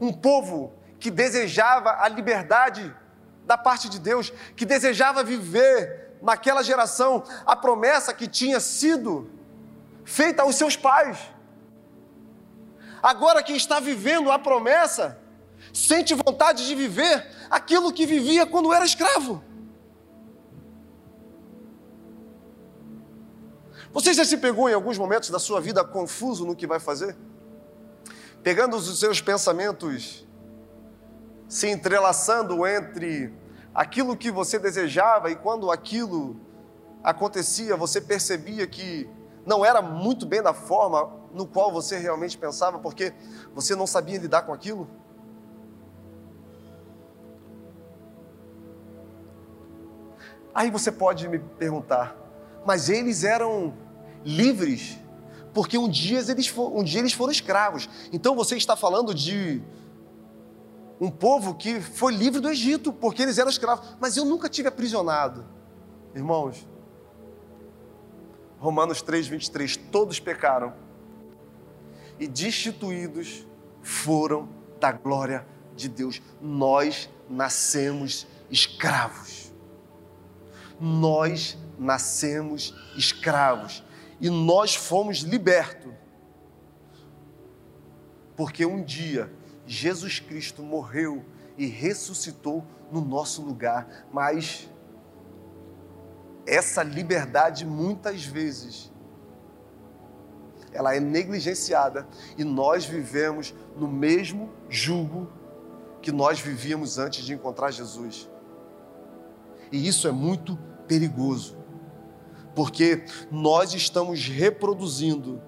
um 0.00 0.12
povo 0.12 0.72
que 0.98 1.10
desejava 1.10 2.02
a 2.02 2.08
liberdade 2.08 2.94
da 3.44 3.58
parte 3.58 3.88
de 3.88 3.98
Deus, 3.98 4.32
que 4.56 4.64
desejava 4.64 5.22
viver 5.22 6.16
naquela 6.22 6.62
geração 6.62 7.24
a 7.44 7.54
promessa 7.56 8.14
que 8.14 8.26
tinha 8.26 8.60
sido 8.60 9.30
feita 10.04 10.42
aos 10.42 10.56
seus 10.56 10.76
pais. 10.76 11.18
Agora, 13.02 13.42
quem 13.42 13.56
está 13.56 13.80
vivendo 13.80 14.30
a 14.30 14.38
promessa, 14.38 15.18
sente 15.72 16.14
vontade 16.14 16.66
de 16.66 16.74
viver 16.74 17.26
aquilo 17.50 17.92
que 17.92 18.06
vivia 18.06 18.46
quando 18.46 18.72
era 18.72 18.84
escravo. 18.84 19.42
Você 23.92 24.14
já 24.14 24.24
se 24.24 24.36
pegou 24.36 24.68
em 24.68 24.74
alguns 24.74 24.98
momentos 24.98 25.30
da 25.30 25.38
sua 25.38 25.60
vida 25.60 25.82
confuso 25.82 26.44
no 26.44 26.54
que 26.54 26.66
vai 26.66 26.78
fazer? 26.78 27.16
Pegando 28.42 28.76
os 28.76 28.98
seus 28.98 29.20
pensamentos 29.20 30.26
se 31.48 31.68
entrelaçando 31.68 32.66
entre 32.66 33.34
aquilo 33.74 34.16
que 34.16 34.30
você 34.30 34.58
desejava 34.58 35.30
e 35.30 35.36
quando 35.36 35.70
aquilo 35.70 36.36
acontecia, 37.02 37.76
você 37.76 38.00
percebia 38.00 38.66
que 38.66 39.08
não 39.44 39.64
era 39.64 39.82
muito 39.82 40.26
bem 40.26 40.42
da 40.42 40.54
forma 40.54 41.10
no 41.32 41.46
qual 41.46 41.72
você 41.72 41.98
realmente 41.98 42.36
pensava, 42.36 42.78
porque 42.78 43.12
você 43.54 43.74
não 43.74 43.86
sabia 43.86 44.18
lidar 44.18 44.42
com 44.42 44.52
aquilo? 44.52 44.88
Aí 50.54 50.70
você 50.70 50.90
pode 50.90 51.28
me 51.28 51.38
perguntar, 51.38 52.16
mas 52.66 52.88
eles 52.88 53.22
eram 53.24 53.72
livres, 54.24 54.98
porque 55.52 55.76
um 55.76 55.88
dia 55.88 56.18
eles, 56.28 56.52
um 56.56 56.82
dia 56.82 57.00
eles 57.00 57.12
foram 57.12 57.32
escravos. 57.32 57.88
Então 58.12 58.34
você 58.34 58.56
está 58.56 58.76
falando 58.76 59.14
de 59.14 59.62
um 61.00 61.10
povo 61.10 61.54
que 61.54 61.80
foi 61.80 62.14
livre 62.14 62.40
do 62.40 62.48
Egito, 62.48 62.92
porque 62.92 63.22
eles 63.22 63.38
eram 63.38 63.50
escravos. 63.50 63.96
Mas 63.98 64.16
eu 64.16 64.24
nunca 64.24 64.48
tive 64.48 64.68
aprisionado. 64.68 65.44
Irmãos, 66.14 66.66
Romanos 68.58 69.00
3, 69.00 69.26
23, 69.26 69.76
todos 69.90 70.20
pecaram 70.20 70.74
e 72.18 72.26
destituídos 72.26 73.46
foram 73.82 74.48
da 74.78 74.92
glória 74.92 75.46
de 75.74 75.88
Deus. 75.88 76.20
Nós 76.40 77.08
nascemos 77.28 78.26
escravos. 78.50 79.50
Nós 80.78 81.56
nascemos 81.78 82.74
escravos 82.96 83.82
e 84.20 84.28
nós 84.28 84.74
fomos 84.74 85.18
libertos. 85.18 85.92
Porque 88.36 88.64
um 88.64 88.82
dia 88.82 89.32
Jesus 89.66 90.18
Cristo 90.18 90.62
morreu 90.62 91.24
e 91.56 91.66
ressuscitou 91.66 92.64
no 92.90 93.00
nosso 93.00 93.42
lugar, 93.42 94.06
mas 94.12 94.68
essa 96.46 96.82
liberdade 96.82 97.64
muitas 97.64 98.24
vezes 98.24 98.90
ela 100.72 100.94
é 100.94 101.00
negligenciada 101.00 102.06
e 102.36 102.44
nós 102.44 102.84
vivemos 102.84 103.54
no 103.76 103.88
mesmo 103.88 104.50
jugo 104.68 105.28
que 106.00 106.12
nós 106.12 106.40
vivíamos 106.40 106.98
antes 106.98 107.24
de 107.24 107.34
encontrar 107.34 107.70
Jesus. 107.70 108.28
E 109.70 109.86
isso 109.86 110.08
é 110.08 110.12
muito 110.12 110.58
perigoso, 110.86 111.56
porque 112.60 113.02
nós 113.30 113.72
estamos 113.72 114.26
reproduzindo 114.26 115.40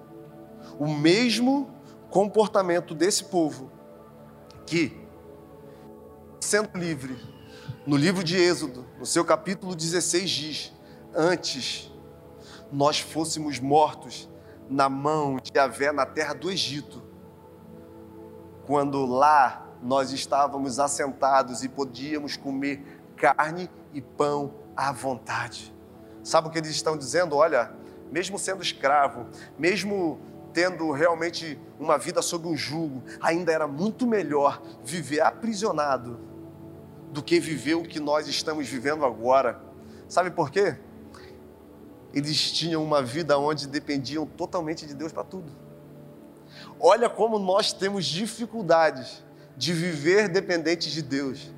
o 0.79 0.87
mesmo 0.87 1.69
comportamento 2.09 2.95
desse 2.95 3.25
povo 3.25 3.69
que, 4.65 4.99
sendo 6.39 6.75
livre, 6.75 7.15
no 7.85 7.95
livro 7.95 8.23
de 8.23 8.35
Êxodo, 8.35 8.83
no 8.97 9.05
seu 9.05 9.23
capítulo 9.23 9.75
16, 9.75 10.27
diz: 10.27 10.73
Antes 11.13 11.91
nós 12.71 12.99
fôssemos 12.99 13.59
mortos 13.59 14.27
na 14.67 14.89
mão 14.89 15.37
de 15.37 15.59
Avé 15.59 15.91
na 15.91 16.07
terra 16.07 16.33
do 16.33 16.49
Egito, 16.49 17.03
quando 18.65 19.05
lá 19.05 19.71
nós 19.83 20.11
estávamos 20.11 20.79
assentados 20.79 21.63
e 21.63 21.69
podíamos 21.69 22.35
comer 22.35 23.03
carne 23.15 23.69
e 23.93 24.01
pão 24.01 24.55
à 24.75 24.91
vontade. 24.91 25.71
Sabe 26.23 26.47
o 26.47 26.51
que 26.51 26.57
eles 26.57 26.69
estão 26.71 26.97
dizendo? 26.97 27.35
Olha, 27.35 27.71
mesmo 28.11 28.39
sendo 28.39 28.61
escravo, 28.61 29.27
mesmo 29.57 30.19
tendo 30.53 30.91
realmente 30.91 31.59
uma 31.79 31.97
vida 31.97 32.21
sob 32.21 32.47
um 32.47 32.55
jugo, 32.55 33.03
ainda 33.19 33.51
era 33.51 33.67
muito 33.67 34.05
melhor 34.05 34.61
viver 34.83 35.21
aprisionado 35.21 36.19
do 37.11 37.21
que 37.21 37.39
viver 37.39 37.75
o 37.75 37.83
que 37.83 37.99
nós 37.99 38.27
estamos 38.27 38.67
vivendo 38.67 39.03
agora. 39.03 39.59
Sabe 40.07 40.31
por 40.31 40.51
quê? 40.51 40.77
Eles 42.13 42.51
tinham 42.51 42.83
uma 42.83 43.01
vida 43.01 43.37
onde 43.37 43.67
dependiam 43.67 44.25
totalmente 44.25 44.85
de 44.85 44.93
Deus 44.93 45.11
para 45.11 45.23
tudo. 45.23 45.51
Olha 46.79 47.09
como 47.09 47.39
nós 47.39 47.73
temos 47.73 48.05
dificuldades 48.05 49.23
de 49.57 49.73
viver 49.73 50.29
dependentes 50.29 50.91
de 50.91 51.01
Deus. 51.01 51.51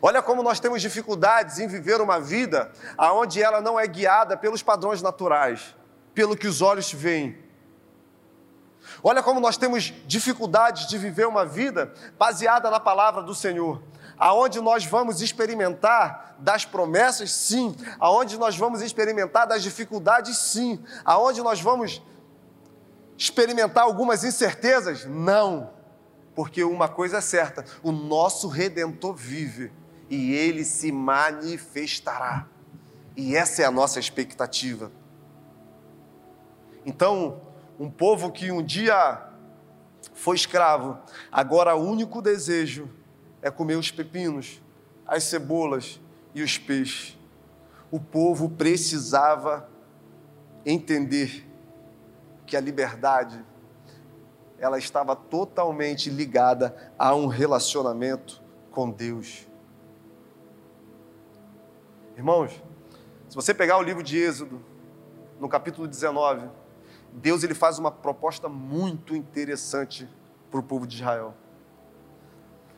Olha 0.00 0.22
como 0.22 0.42
nós 0.42 0.60
temos 0.60 0.82
dificuldades 0.82 1.58
em 1.58 1.68
viver 1.68 2.00
uma 2.00 2.20
vida 2.20 2.72
onde 2.98 3.42
ela 3.42 3.60
não 3.60 3.78
é 3.78 3.86
guiada 3.86 4.36
pelos 4.36 4.62
padrões 4.62 5.02
naturais 5.02 5.74
pelo 6.14 6.36
que 6.36 6.48
os 6.48 6.60
olhos 6.60 6.92
veem. 6.92 7.38
Olha 9.04 9.22
como 9.22 9.38
nós 9.38 9.56
temos 9.56 9.94
dificuldades 10.06 10.88
de 10.88 10.98
viver 10.98 11.28
uma 11.28 11.44
vida 11.46 11.94
baseada 12.18 12.68
na 12.70 12.80
palavra 12.80 13.22
do 13.22 13.34
Senhor. 13.34 13.80
Aonde 14.18 14.60
nós 14.60 14.84
vamos 14.84 15.20
experimentar 15.22 16.34
das 16.40 16.64
promessas, 16.64 17.30
sim. 17.30 17.76
Aonde 18.00 18.36
nós 18.36 18.56
vamos 18.56 18.82
experimentar 18.82 19.46
das 19.46 19.62
dificuldades, 19.62 20.36
sim. 20.36 20.84
Aonde 21.04 21.40
nós 21.40 21.60
vamos 21.60 22.02
experimentar 23.16 23.84
algumas 23.84 24.24
incertezas, 24.24 25.04
não. 25.04 25.70
Porque 26.38 26.62
uma 26.62 26.88
coisa 26.88 27.16
é 27.16 27.20
certa: 27.20 27.64
o 27.82 27.90
nosso 27.90 28.46
redentor 28.46 29.12
vive 29.12 29.72
e 30.08 30.32
ele 30.32 30.64
se 30.64 30.92
manifestará. 30.92 32.46
E 33.16 33.34
essa 33.34 33.62
é 33.62 33.64
a 33.64 33.72
nossa 33.72 33.98
expectativa. 33.98 34.92
Então, 36.86 37.40
um 37.76 37.90
povo 37.90 38.30
que 38.30 38.52
um 38.52 38.62
dia 38.62 39.20
foi 40.14 40.36
escravo, 40.36 40.96
agora 41.32 41.74
o 41.74 41.82
único 41.82 42.22
desejo 42.22 42.88
é 43.42 43.50
comer 43.50 43.74
os 43.74 43.90
pepinos, 43.90 44.62
as 45.04 45.24
cebolas 45.24 46.00
e 46.36 46.40
os 46.40 46.56
peixes. 46.56 47.18
O 47.90 47.98
povo 47.98 48.48
precisava 48.48 49.68
entender 50.64 51.44
que 52.46 52.56
a 52.56 52.60
liberdade 52.60 53.44
ela 54.58 54.78
estava 54.78 55.14
totalmente 55.14 56.10
ligada 56.10 56.92
a 56.98 57.14
um 57.14 57.26
relacionamento 57.26 58.42
com 58.70 58.90
Deus. 58.90 59.46
Irmãos, 62.16 62.62
se 63.28 63.34
você 63.36 63.54
pegar 63.54 63.78
o 63.78 63.82
livro 63.82 64.02
de 64.02 64.18
Êxodo, 64.18 64.60
no 65.38 65.48
capítulo 65.48 65.86
19, 65.86 66.48
Deus 67.12 67.42
ele 67.42 67.54
faz 67.54 67.78
uma 67.78 67.90
proposta 67.90 68.48
muito 68.48 69.14
interessante 69.14 70.08
para 70.50 70.58
o 70.58 70.62
povo 70.62 70.86
de 70.86 70.96
Israel. 70.96 71.34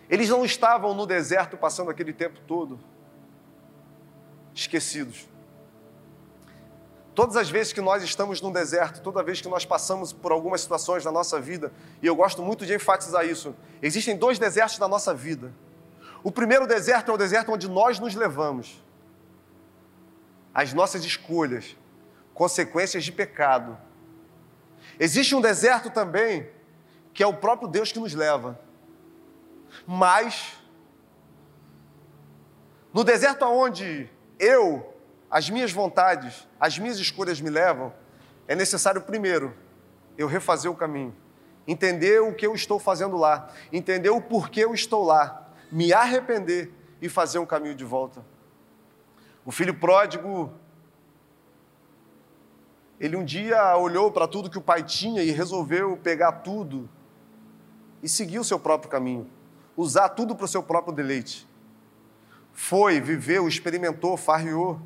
Eles 0.08 0.28
não 0.28 0.44
estavam 0.44 0.92
no 0.94 1.06
deserto 1.06 1.56
passando 1.56 1.90
aquele 1.90 2.12
tempo 2.12 2.40
todo 2.46 2.78
esquecidos. 4.54 5.28
Todas 7.20 7.36
as 7.36 7.50
vezes 7.50 7.70
que 7.70 7.82
nós 7.82 8.02
estamos 8.02 8.40
no 8.40 8.50
deserto, 8.50 9.02
toda 9.02 9.22
vez 9.22 9.42
que 9.42 9.48
nós 9.48 9.66
passamos 9.66 10.10
por 10.10 10.32
algumas 10.32 10.62
situações 10.62 11.04
na 11.04 11.12
nossa 11.12 11.38
vida, 11.38 11.70
e 12.00 12.06
eu 12.06 12.16
gosto 12.16 12.42
muito 12.42 12.64
de 12.64 12.74
enfatizar 12.74 13.26
isso, 13.26 13.54
existem 13.82 14.16
dois 14.16 14.38
desertos 14.38 14.78
na 14.78 14.88
nossa 14.88 15.12
vida. 15.12 15.52
O 16.24 16.32
primeiro 16.32 16.66
deserto 16.66 17.10
é 17.10 17.14
o 17.14 17.18
deserto 17.18 17.52
onde 17.52 17.68
nós 17.68 17.98
nos 17.98 18.14
levamos. 18.14 18.82
As 20.54 20.72
nossas 20.72 21.04
escolhas, 21.04 21.76
consequências 22.32 23.04
de 23.04 23.12
pecado. 23.12 23.76
Existe 24.98 25.34
um 25.34 25.42
deserto 25.42 25.90
também, 25.90 26.48
que 27.12 27.22
é 27.22 27.26
o 27.26 27.34
próprio 27.34 27.68
Deus 27.68 27.92
que 27.92 27.98
nos 27.98 28.14
leva. 28.14 28.58
Mas, 29.86 30.54
no 32.94 33.04
deserto 33.04 33.44
onde 33.44 34.08
eu 34.38 34.94
as 35.30 35.50
minhas 35.50 35.70
vontades, 35.70 36.48
as 36.60 36.78
minhas 36.78 36.98
escolhas 36.98 37.40
me 37.40 37.48
levam, 37.48 37.92
é 38.46 38.54
necessário 38.54 39.00
primeiro 39.00 39.54
eu 40.18 40.26
refazer 40.26 40.70
o 40.70 40.74
caminho, 40.74 41.14
entender 41.66 42.20
o 42.20 42.34
que 42.34 42.46
eu 42.46 42.54
estou 42.54 42.78
fazendo 42.78 43.16
lá, 43.16 43.50
entender 43.72 44.10
o 44.10 44.20
porquê 44.20 44.64
eu 44.64 44.74
estou 44.74 45.02
lá, 45.02 45.50
me 45.72 45.92
arrepender 45.92 46.70
e 47.00 47.08
fazer 47.08 47.38
um 47.38 47.46
caminho 47.46 47.74
de 47.74 47.84
volta. 47.84 48.22
O 49.44 49.50
filho 49.50 49.74
pródigo, 49.74 50.52
ele 53.00 53.16
um 53.16 53.24
dia 53.24 53.76
olhou 53.78 54.12
para 54.12 54.28
tudo 54.28 54.50
que 54.50 54.58
o 54.58 54.62
pai 54.62 54.82
tinha 54.82 55.22
e 55.22 55.30
resolveu 55.30 55.96
pegar 55.96 56.32
tudo 56.32 56.88
e 58.02 58.08
seguir 58.08 58.38
o 58.38 58.44
seu 58.44 58.58
próprio 58.58 58.90
caminho, 58.90 59.26
usar 59.74 60.10
tudo 60.10 60.36
para 60.36 60.44
o 60.44 60.48
seu 60.48 60.62
próprio 60.62 60.92
deleite. 60.92 61.48
Foi, 62.52 63.00
viveu, 63.00 63.48
experimentou, 63.48 64.16
farriou. 64.18 64.78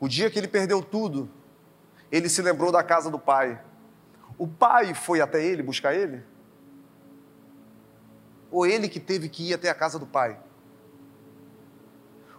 O 0.00 0.08
dia 0.08 0.30
que 0.30 0.38
ele 0.38 0.48
perdeu 0.48 0.82
tudo, 0.82 1.30
ele 2.10 2.30
se 2.30 2.40
lembrou 2.40 2.72
da 2.72 2.82
casa 2.82 3.10
do 3.10 3.18
pai. 3.18 3.62
O 4.38 4.48
pai 4.48 4.94
foi 4.94 5.20
até 5.20 5.44
ele 5.44 5.62
buscar 5.62 5.94
ele? 5.94 6.24
Ou 8.50 8.66
ele 8.66 8.88
que 8.88 8.98
teve 8.98 9.28
que 9.28 9.50
ir 9.50 9.54
até 9.54 9.68
a 9.68 9.74
casa 9.74 9.98
do 9.98 10.06
pai? 10.06 10.40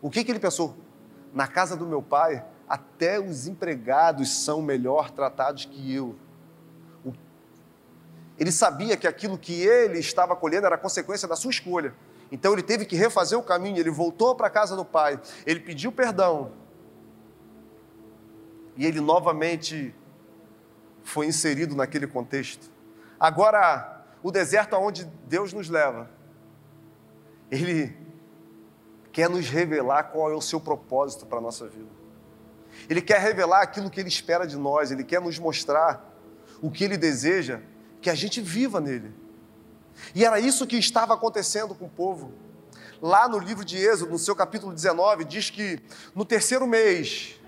O 0.01 0.09
que, 0.09 0.23
que 0.23 0.31
ele 0.31 0.39
pensou? 0.39 0.75
Na 1.31 1.47
casa 1.47 1.77
do 1.77 1.85
meu 1.85 2.01
pai, 2.01 2.43
até 2.67 3.19
os 3.19 3.47
empregados 3.47 4.43
são 4.43 4.61
melhor 4.61 5.11
tratados 5.11 5.65
que 5.65 5.93
eu. 5.93 6.15
Ele 8.39 8.51
sabia 8.51 8.97
que 8.97 9.05
aquilo 9.05 9.37
que 9.37 9.61
ele 9.61 9.99
estava 9.99 10.35
colhendo 10.35 10.65
era 10.65 10.75
consequência 10.75 11.27
da 11.27 11.35
sua 11.35 11.51
escolha. 11.51 11.93
Então 12.31 12.53
ele 12.53 12.63
teve 12.63 12.85
que 12.85 12.95
refazer 12.95 13.37
o 13.37 13.43
caminho, 13.43 13.77
ele 13.77 13.91
voltou 13.91 14.33
para 14.35 14.47
a 14.47 14.49
casa 14.49 14.75
do 14.75 14.83
pai, 14.83 15.21
ele 15.45 15.59
pediu 15.59 15.91
perdão, 15.91 16.51
e 18.75 18.85
ele 18.85 18.99
novamente 18.99 19.93
foi 21.03 21.25
inserido 21.25 21.75
naquele 21.75 22.07
contexto. 22.07 22.69
Agora, 23.19 24.05
o 24.23 24.31
deserto 24.31 24.75
aonde 24.75 25.05
Deus 25.27 25.53
nos 25.53 25.69
leva, 25.69 26.09
ele 27.49 27.95
quer 29.11 29.29
nos 29.29 29.49
revelar 29.49 30.03
qual 30.05 30.31
é 30.31 30.35
o 30.35 30.41
seu 30.41 30.59
propósito 30.59 31.25
para 31.25 31.39
a 31.39 31.41
nossa 31.41 31.67
vida. 31.67 31.89
Ele 32.89 33.01
quer 33.01 33.19
revelar 33.19 33.61
aquilo 33.61 33.89
que 33.89 33.99
ele 33.99 34.09
espera 34.09 34.47
de 34.47 34.55
nós, 34.55 34.91
ele 34.91 35.03
quer 35.03 35.19
nos 35.19 35.37
mostrar 35.37 36.09
o 36.61 36.71
que 36.71 36.83
ele 36.83 36.97
deseja 36.97 37.59
que 38.01 38.09
a 38.09 38.15
gente 38.15 38.41
viva 38.41 38.79
nele. 38.79 39.13
E 40.15 40.23
era 40.23 40.39
isso 40.39 40.65
que 40.65 40.77
estava 40.77 41.13
acontecendo 41.13 41.75
com 41.75 41.85
o 41.85 41.89
povo. 41.89 42.33
Lá 43.01 43.27
no 43.27 43.39
livro 43.39 43.65
de 43.65 43.77
Êxodo, 43.77 44.11
no 44.11 44.19
seu 44.19 44.35
capítulo 44.35 44.73
19, 44.73 45.25
diz 45.25 45.49
que 45.49 45.81
no 46.15 46.23
terceiro 46.23 46.65
mês, 46.67 47.39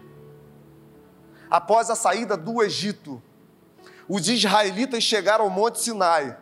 após 1.54 1.92
a 1.92 1.96
saída 1.96 2.36
do 2.36 2.64
Egito, 2.64 3.22
os 4.10 4.28
israelitas 4.28 5.04
chegaram 5.04 5.46
ao 5.46 5.52
Monte 5.52 5.80
Sinai. 5.80 6.36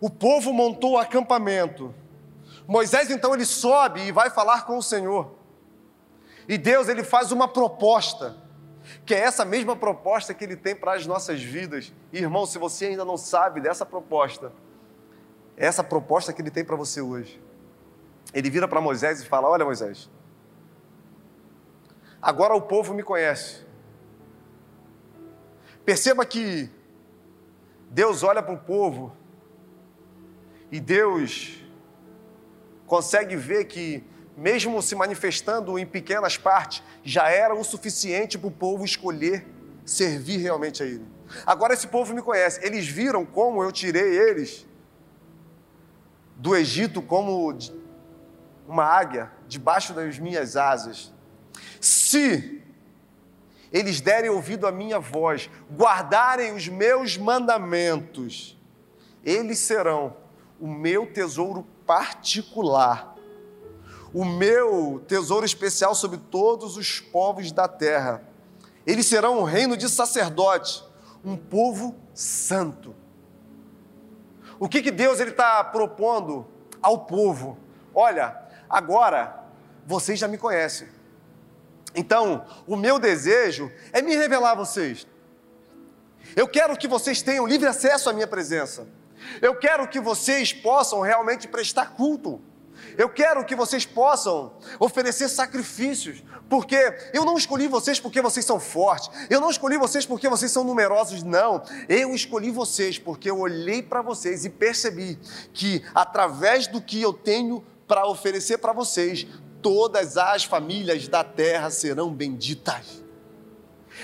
O 0.00 0.08
povo 0.08 0.52
montou 0.52 0.92
o 0.92 0.98
acampamento. 0.98 1.92
Moisés 2.64 3.10
então 3.10 3.34
ele 3.34 3.44
sobe 3.44 4.02
e 4.02 4.12
vai 4.12 4.30
falar 4.30 4.64
com 4.64 4.78
o 4.78 4.82
Senhor. 4.82 5.34
E 6.48 6.56
Deus 6.56 6.88
ele 6.88 7.02
faz 7.02 7.32
uma 7.32 7.48
proposta, 7.48 8.36
que 9.04 9.12
é 9.12 9.18
essa 9.18 9.44
mesma 9.44 9.74
proposta 9.74 10.32
que 10.32 10.44
ele 10.44 10.54
tem 10.54 10.76
para 10.76 10.94
as 10.94 11.08
nossas 11.08 11.42
vidas. 11.42 11.92
Irmão, 12.12 12.46
se 12.46 12.56
você 12.56 12.86
ainda 12.86 13.04
não 13.04 13.16
sabe 13.16 13.60
dessa 13.60 13.84
proposta, 13.84 14.52
é 15.56 15.66
essa 15.66 15.82
proposta 15.82 16.32
que 16.32 16.40
ele 16.40 16.52
tem 16.52 16.64
para 16.64 16.76
você 16.76 17.00
hoje. 17.00 17.42
Ele 18.32 18.48
vira 18.48 18.68
para 18.68 18.80
Moisés 18.80 19.22
e 19.22 19.26
fala: 19.26 19.48
Olha, 19.48 19.64
Moisés, 19.64 20.08
agora 22.22 22.54
o 22.54 22.62
povo 22.62 22.94
me 22.94 23.02
conhece. 23.02 23.71
Perceba 25.84 26.24
que 26.24 26.70
Deus 27.90 28.22
olha 28.22 28.42
para 28.42 28.54
o 28.54 28.58
povo 28.58 29.16
e 30.70 30.80
Deus 30.80 31.62
consegue 32.86 33.36
ver 33.36 33.64
que, 33.64 34.04
mesmo 34.36 34.80
se 34.80 34.94
manifestando 34.94 35.78
em 35.78 35.84
pequenas 35.84 36.36
partes, 36.36 36.82
já 37.02 37.28
era 37.28 37.54
o 37.54 37.64
suficiente 37.64 38.38
para 38.38 38.48
o 38.48 38.50
povo 38.50 38.84
escolher 38.84 39.46
servir 39.84 40.38
realmente 40.38 40.82
a 40.82 40.86
Ele. 40.86 41.06
Agora 41.44 41.74
esse 41.74 41.86
povo 41.86 42.14
me 42.14 42.22
conhece, 42.22 42.64
eles 42.64 42.86
viram 42.86 43.24
como 43.24 43.62
eu 43.62 43.72
tirei 43.72 44.18
eles 44.18 44.66
do 46.36 46.56
Egito 46.56 47.00
como 47.00 47.56
uma 48.66 48.84
águia 48.84 49.30
debaixo 49.48 49.92
das 49.92 50.18
minhas 50.18 50.56
asas. 50.56 51.12
Se 51.80 52.61
eles 53.72 54.00
derem 54.00 54.30
ouvido 54.30 54.66
à 54.66 54.72
minha 54.72 55.00
voz, 55.00 55.48
guardarem 55.74 56.54
os 56.54 56.68
meus 56.68 57.16
mandamentos, 57.16 58.58
eles 59.24 59.58
serão 59.60 60.14
o 60.60 60.66
meu 60.66 61.10
tesouro 61.10 61.66
particular, 61.86 63.16
o 64.12 64.24
meu 64.24 65.02
tesouro 65.08 65.46
especial 65.46 65.94
sobre 65.94 66.18
todos 66.18 66.76
os 66.76 67.00
povos 67.00 67.50
da 67.50 67.66
terra. 67.66 68.22
Eles 68.86 69.06
serão 69.06 69.38
um 69.38 69.44
reino 69.44 69.76
de 69.76 69.88
sacerdotes, 69.88 70.84
um 71.24 71.36
povo 71.36 71.94
santo. 72.12 72.94
O 74.58 74.68
que, 74.68 74.82
que 74.82 74.90
Deus 74.90 75.18
está 75.18 75.64
propondo 75.64 76.46
ao 76.82 77.06
povo? 77.06 77.58
Olha, 77.94 78.36
agora 78.68 79.44
vocês 79.86 80.18
já 80.18 80.28
me 80.28 80.36
conhecem. 80.36 80.88
Então, 81.94 82.44
o 82.66 82.76
meu 82.76 82.98
desejo 82.98 83.70
é 83.92 84.00
me 84.00 84.16
revelar 84.16 84.52
a 84.52 84.56
vocês. 84.56 85.06
Eu 86.34 86.48
quero 86.48 86.76
que 86.76 86.88
vocês 86.88 87.20
tenham 87.20 87.46
livre 87.46 87.68
acesso 87.68 88.08
à 88.08 88.12
minha 88.12 88.26
presença. 88.26 88.86
Eu 89.40 89.54
quero 89.56 89.86
que 89.88 90.00
vocês 90.00 90.52
possam 90.52 91.00
realmente 91.00 91.46
prestar 91.46 91.94
culto. 91.94 92.40
Eu 92.96 93.08
quero 93.08 93.44
que 93.44 93.54
vocês 93.54 93.86
possam 93.86 94.52
oferecer 94.78 95.28
sacrifícios, 95.28 96.22
porque 96.48 96.76
eu 97.12 97.24
não 97.24 97.36
escolhi 97.36 97.68
vocês 97.68 98.00
porque 98.00 98.20
vocês 98.20 98.44
são 98.44 98.58
fortes, 98.58 99.10
eu 99.30 99.40
não 99.40 99.50
escolhi 99.50 99.78
vocês 99.78 100.04
porque 100.04 100.28
vocês 100.28 100.50
são 100.50 100.64
numerosos, 100.64 101.22
não. 101.22 101.62
Eu 101.88 102.14
escolhi 102.14 102.50
vocês 102.50 102.98
porque 102.98 103.30
eu 103.30 103.38
olhei 103.38 103.82
para 103.82 104.02
vocês 104.02 104.44
e 104.44 104.50
percebi 104.50 105.18
que 105.52 105.84
através 105.94 106.66
do 106.66 106.80
que 106.80 107.00
eu 107.00 107.12
tenho 107.12 107.64
para 107.86 108.06
oferecer 108.06 108.58
para 108.58 108.72
vocês, 108.72 109.26
todas 109.62 110.16
as 110.16 110.44
famílias 110.44 111.06
da 111.08 111.22
terra 111.22 111.70
serão 111.70 112.12
benditas. 112.12 113.02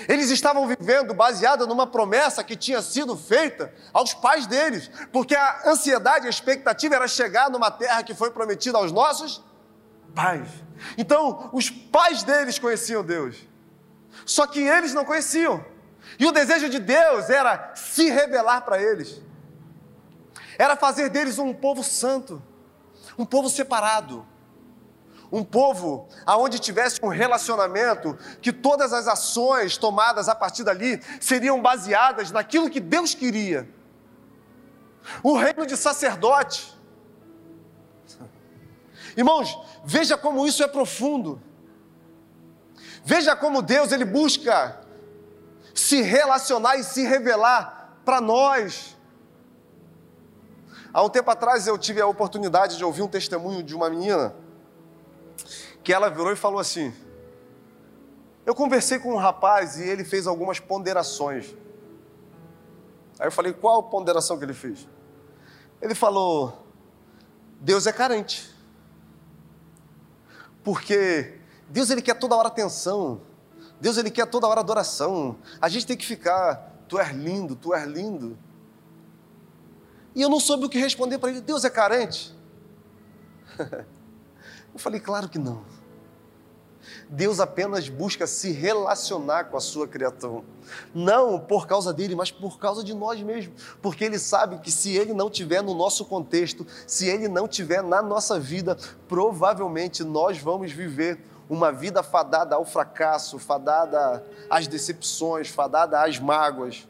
Eles 0.07 0.29
estavam 0.29 0.67
vivendo 0.67 1.13
baseado 1.13 1.67
numa 1.67 1.85
promessa 1.85 2.43
que 2.43 2.55
tinha 2.55 2.81
sido 2.81 3.17
feita 3.17 3.73
aos 3.91 4.13
pais 4.13 4.47
deles, 4.47 4.89
porque 5.11 5.35
a 5.35 5.63
ansiedade, 5.65 6.27
a 6.27 6.29
expectativa 6.29 6.95
era 6.95 7.07
chegar 7.07 7.49
numa 7.49 7.69
terra 7.69 8.03
que 8.03 8.13
foi 8.13 8.31
prometida 8.31 8.77
aos 8.77 8.91
nossos 8.91 9.43
pais. 10.15 10.47
Então, 10.97 11.49
os 11.51 11.69
pais 11.69 12.23
deles 12.23 12.57
conheciam 12.57 13.03
Deus, 13.03 13.35
só 14.25 14.47
que 14.47 14.59
eles 14.59 14.93
não 14.93 15.03
conheciam. 15.03 15.63
E 16.17 16.25
o 16.25 16.31
desejo 16.31 16.69
de 16.69 16.79
Deus 16.79 17.29
era 17.29 17.73
se 17.75 18.09
revelar 18.09 18.61
para 18.61 18.81
eles, 18.81 19.21
era 20.57 20.75
fazer 20.75 21.09
deles 21.09 21.37
um 21.39 21.53
povo 21.53 21.83
santo, 21.83 22.41
um 23.17 23.25
povo 23.25 23.49
separado 23.49 24.25
um 25.31 25.43
povo 25.43 26.07
aonde 26.25 26.59
tivesse 26.59 26.99
um 27.03 27.07
relacionamento 27.07 28.17
que 28.41 28.51
todas 28.51 28.91
as 28.93 29.07
ações 29.07 29.77
tomadas 29.77 30.27
a 30.27 30.35
partir 30.35 30.63
dali 30.63 31.01
seriam 31.19 31.61
baseadas 31.61 32.31
naquilo 32.31 32.69
que 32.69 32.79
Deus 32.79 33.13
queria. 33.13 33.69
O 35.23 35.37
reino 35.37 35.65
de 35.65 35.77
sacerdote. 35.77 36.77
Irmãos, 39.15 39.57
veja 39.83 40.17
como 40.17 40.45
isso 40.47 40.63
é 40.63 40.67
profundo. 40.67 41.41
Veja 43.03 43.35
como 43.35 43.61
Deus 43.61 43.91
ele 43.91 44.05
busca 44.05 44.79
se 45.73 46.01
relacionar 46.01 46.77
e 46.77 46.83
se 46.83 47.03
revelar 47.05 47.99
para 48.03 48.19
nós. 48.19 48.97
Há 50.91 51.03
um 51.03 51.09
tempo 51.09 51.29
atrás 51.29 51.67
eu 51.67 51.77
tive 51.77 52.01
a 52.01 52.07
oportunidade 52.07 52.77
de 52.77 52.83
ouvir 52.83 53.03
um 53.03 53.07
testemunho 53.07 53.61
de 53.61 53.75
uma 53.75 53.89
menina 53.89 54.33
que 55.83 55.93
ela 55.93 56.09
virou 56.09 56.31
e 56.31 56.35
falou 56.35 56.59
assim: 56.59 56.93
Eu 58.45 58.55
conversei 58.55 58.99
com 58.99 59.13
um 59.13 59.17
rapaz 59.17 59.77
e 59.77 59.83
ele 59.87 60.03
fez 60.03 60.27
algumas 60.27 60.59
ponderações. 60.59 61.55
Aí 63.19 63.27
eu 63.27 63.31
falei: 63.31 63.53
Qual 63.53 63.83
ponderação 63.83 64.37
que 64.37 64.45
ele 64.45 64.53
fez? 64.53 64.87
Ele 65.81 65.95
falou: 65.95 66.65
Deus 67.59 67.85
é 67.87 67.91
carente. 67.91 68.49
Porque 70.63 71.39
Deus 71.69 71.89
ele 71.89 72.01
quer 72.01 72.15
toda 72.15 72.35
hora 72.35 72.47
atenção. 72.47 73.21
Deus 73.79 73.97
ele 73.97 74.11
quer 74.11 74.27
toda 74.27 74.47
hora 74.47 74.59
adoração. 74.59 75.37
A 75.61 75.69
gente 75.69 75.85
tem 75.85 75.97
que 75.97 76.05
ficar, 76.05 76.83
tu 76.87 76.99
és 76.99 77.15
lindo, 77.15 77.55
tu 77.55 77.73
és 77.73 77.87
lindo. 77.87 78.37
E 80.15 80.21
eu 80.21 80.29
não 80.29 80.39
soube 80.39 80.65
o 80.65 80.69
que 80.69 80.77
responder 80.77 81.17
para 81.17 81.29
ele. 81.29 81.41
Deus 81.41 81.63
é 81.63 81.69
carente? 81.69 82.35
eu 84.79 84.83
falei, 84.83 84.99
claro 85.01 85.27
que 85.27 85.37
não. 85.37 85.61
Deus 87.09 87.41
apenas 87.41 87.89
busca 87.89 88.25
se 88.25 88.51
relacionar 88.51 89.45
com 89.45 89.57
a 89.57 89.59
sua 89.59 89.85
criatura. 89.85 90.43
Não 90.95 91.37
por 91.37 91.67
causa 91.67 91.91
dele, 91.91 92.15
mas 92.15 92.31
por 92.31 92.57
causa 92.57 92.81
de 92.81 92.93
nós 92.93 93.21
mesmos. 93.21 93.61
Porque 93.81 94.05
ele 94.05 94.17
sabe 94.17 94.59
que 94.59 94.71
se 94.71 94.95
ele 94.95 95.13
não 95.13 95.29
tiver 95.29 95.61
no 95.61 95.73
nosso 95.73 96.05
contexto, 96.05 96.65
se 96.87 97.07
ele 97.07 97.27
não 97.27 97.45
tiver 97.45 97.83
na 97.83 98.01
nossa 98.01 98.39
vida, 98.39 98.77
provavelmente 99.07 100.01
nós 100.03 100.37
vamos 100.37 100.71
viver 100.71 101.19
uma 101.49 101.71
vida 101.73 102.01
fadada 102.01 102.55
ao 102.55 102.63
fracasso, 102.63 103.37
fadada 103.37 104.23
às 104.49 104.65
decepções, 104.65 105.49
fadada 105.49 106.01
às 106.01 106.17
mágoas. 106.19 106.87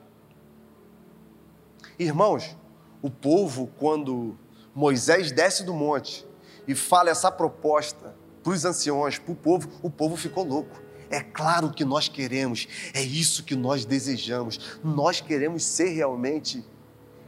Irmãos, 1.97 2.56
o 3.02 3.10
povo, 3.10 3.67
quando 3.80 4.38
Moisés 4.75 5.32
desce 5.32 5.63
do 5.63 5.73
monte 5.73 6.28
e 6.69 6.75
fala 6.75 7.10
essa 7.10 7.32
proposta, 7.32 8.15
para 8.43 8.53
os 8.53 8.63
anciões, 8.63 9.17
para 9.17 9.32
o 9.32 9.36
povo, 9.36 9.67
o 9.82 9.89
povo 9.89 10.15
ficou 10.15 10.45
louco. 10.45 10.79
É 11.10 11.19
claro 11.19 11.73
que 11.73 11.84
nós 11.84 12.08
queremos, 12.08 12.67
é 12.93 13.01
isso 13.01 13.43
que 13.43 13.55
nós 13.55 13.86
desejamos. 13.86 14.77
Nós 14.84 15.19
queremos 15.19 15.63
ser 15.63 15.89
realmente 15.89 16.63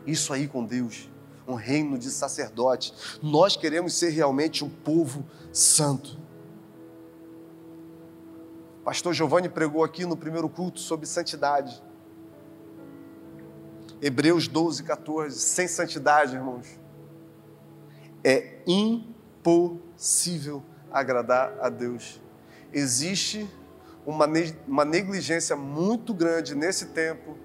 isso 0.05 0.31
aí 0.31 0.47
com 0.47 0.63
Deus, 0.63 1.09
um 1.47 1.55
reino 1.55 1.97
de 1.97 2.11
sacerdote. 2.11 2.93
Nós 3.19 3.57
queremos 3.57 3.95
ser 3.95 4.09
realmente 4.09 4.63
um 4.63 4.69
povo 4.69 5.25
santo. 5.51 6.19
Pastor 8.85 9.11
Giovanni 9.11 9.49
pregou 9.49 9.83
aqui 9.83 10.05
no 10.05 10.15
primeiro 10.15 10.47
culto 10.47 10.79
sobre 10.79 11.07
santidade. 11.07 11.81
Hebreus 13.99 14.47
12, 14.47 14.83
14. 14.83 15.39
Sem 15.39 15.67
santidade, 15.67 16.35
irmãos, 16.35 16.67
é 18.23 18.59
impossível 18.67 19.10
agradar 20.91 21.53
a 21.59 21.69
Deus. 21.69 22.21
Existe 22.73 23.49
uma, 24.05 24.25
uma 24.67 24.85
negligência 24.85 25.55
muito 25.55 26.13
grande 26.13 26.55
nesse 26.55 26.87
tempo 26.87 27.37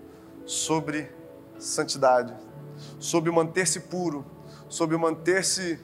sobre 0.45 1.11
santidade, 1.59 2.35
sobre 2.99 3.31
manter-se 3.31 3.81
puro, 3.81 4.25
sobre 4.69 4.97
manter-se 4.97 5.79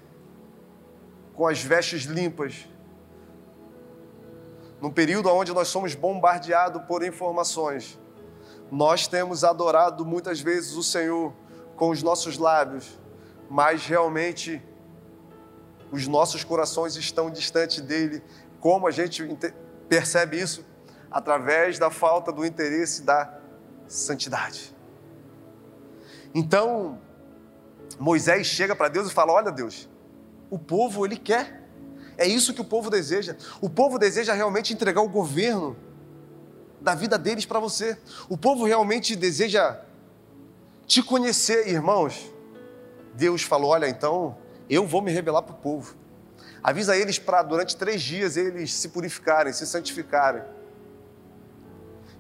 com 1.35 1.47
as 1.47 1.63
vestes 1.63 2.03
limpas. 2.03 2.69
Num 4.81 4.91
período 4.91 5.29
onde 5.29 5.53
nós 5.53 5.69
somos 5.69 5.95
bombardeados 5.95 6.83
por 6.83 7.05
informações, 7.05 7.99
nós 8.71 9.07
temos 9.07 9.45
adorado 9.45 10.05
muitas 10.05 10.41
vezes 10.41 10.75
o 10.75 10.83
Senhor 10.83 11.33
com 11.77 11.91
os 11.91 12.03
nossos 12.03 12.39
lábios, 12.39 12.99
mas 13.49 13.87
realmente 13.87 14.63
os 15.93 16.09
nossos 16.09 16.43
corações 16.43 16.97
estão 16.97 17.31
distantes 17.31 17.83
dele. 17.83 18.23
Como 18.59 18.87
a 18.87 18.91
gente 18.91 19.23
percebe 19.89 20.41
isso? 20.41 20.65
Através 21.11 21.79
da 21.79 21.91
falta 21.91 22.33
do 22.33 22.47
interesse 22.47 23.03
da 23.03 23.39
santidade. 23.87 24.75
Então, 26.35 26.99
Moisés 27.99 28.47
chega 28.47 28.75
para 28.75 28.89
Deus 28.89 29.11
e 29.11 29.13
fala: 29.13 29.33
Olha, 29.33 29.53
Deus, 29.53 29.87
o 30.51 30.59
povo 30.59 31.05
ele 31.05 31.17
quer. 31.17 31.61
É 32.17 32.27
isso 32.27 32.55
que 32.55 32.61
o 32.61 32.65
povo 32.65 32.89
deseja. 32.89 33.37
O 33.61 33.69
povo 33.69 33.99
deseja 33.99 34.33
realmente 34.33 34.73
entregar 34.73 35.03
o 35.03 35.09
governo 35.09 35.77
da 36.81 36.95
vida 36.95 37.19
deles 37.19 37.45
para 37.45 37.61
você. 37.61 37.99
O 38.29 38.37
povo 38.37 38.65
realmente 38.65 39.15
deseja 39.15 39.79
te 40.87 41.03
conhecer, 41.03 41.69
irmãos. 41.69 42.33
Deus 43.15 43.43
falou: 43.43 43.71
Olha, 43.73 43.89
então 43.89 44.39
eu 44.73 44.87
vou 44.87 45.03
me 45.03 45.13
revelar 45.13 45.43
para 45.43 45.55
o 45.55 45.59
povo. 45.59 45.95
Avisa 46.63 46.97
eles 46.97 47.19
para, 47.19 47.43
durante 47.43 47.77
três 47.77 48.01
dias, 48.01 48.39
eles 48.39 48.73
se 48.73 48.89
purificarem, 48.89 49.53
se 49.53 49.67
santificarem. 49.67 50.43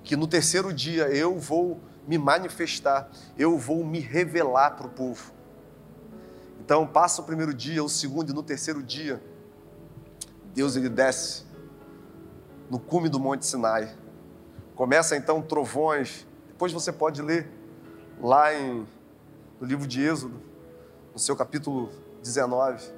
Que 0.04 0.16
no 0.16 0.26
terceiro 0.26 0.70
dia 0.70 1.04
eu 1.04 1.38
vou 1.38 1.80
me 2.06 2.18
manifestar, 2.18 3.10
eu 3.38 3.56
vou 3.56 3.82
me 3.82 4.00
revelar 4.00 4.72
para 4.72 4.86
o 4.86 4.90
povo. 4.90 5.32
Então, 6.60 6.86
passa 6.86 7.22
o 7.22 7.24
primeiro 7.24 7.54
dia, 7.54 7.82
o 7.82 7.88
segundo 7.88 8.30
e 8.30 8.34
no 8.34 8.42
terceiro 8.42 8.82
dia, 8.82 9.22
Deus 10.54 10.76
ele 10.76 10.90
desce 10.90 11.44
no 12.68 12.78
cume 12.78 13.08
do 13.08 13.18
Monte 13.18 13.46
Sinai. 13.46 13.96
Começa 14.74 15.16
então 15.16 15.40
trovões. 15.40 16.26
Depois 16.48 16.70
você 16.70 16.92
pode 16.92 17.22
ler 17.22 17.50
lá 18.20 18.54
em, 18.54 18.86
no 19.58 19.66
livro 19.66 19.86
de 19.86 20.02
Êxodo, 20.02 20.38
no 21.14 21.18
seu 21.18 21.34
capítulo 21.34 21.90
19. 22.22 22.92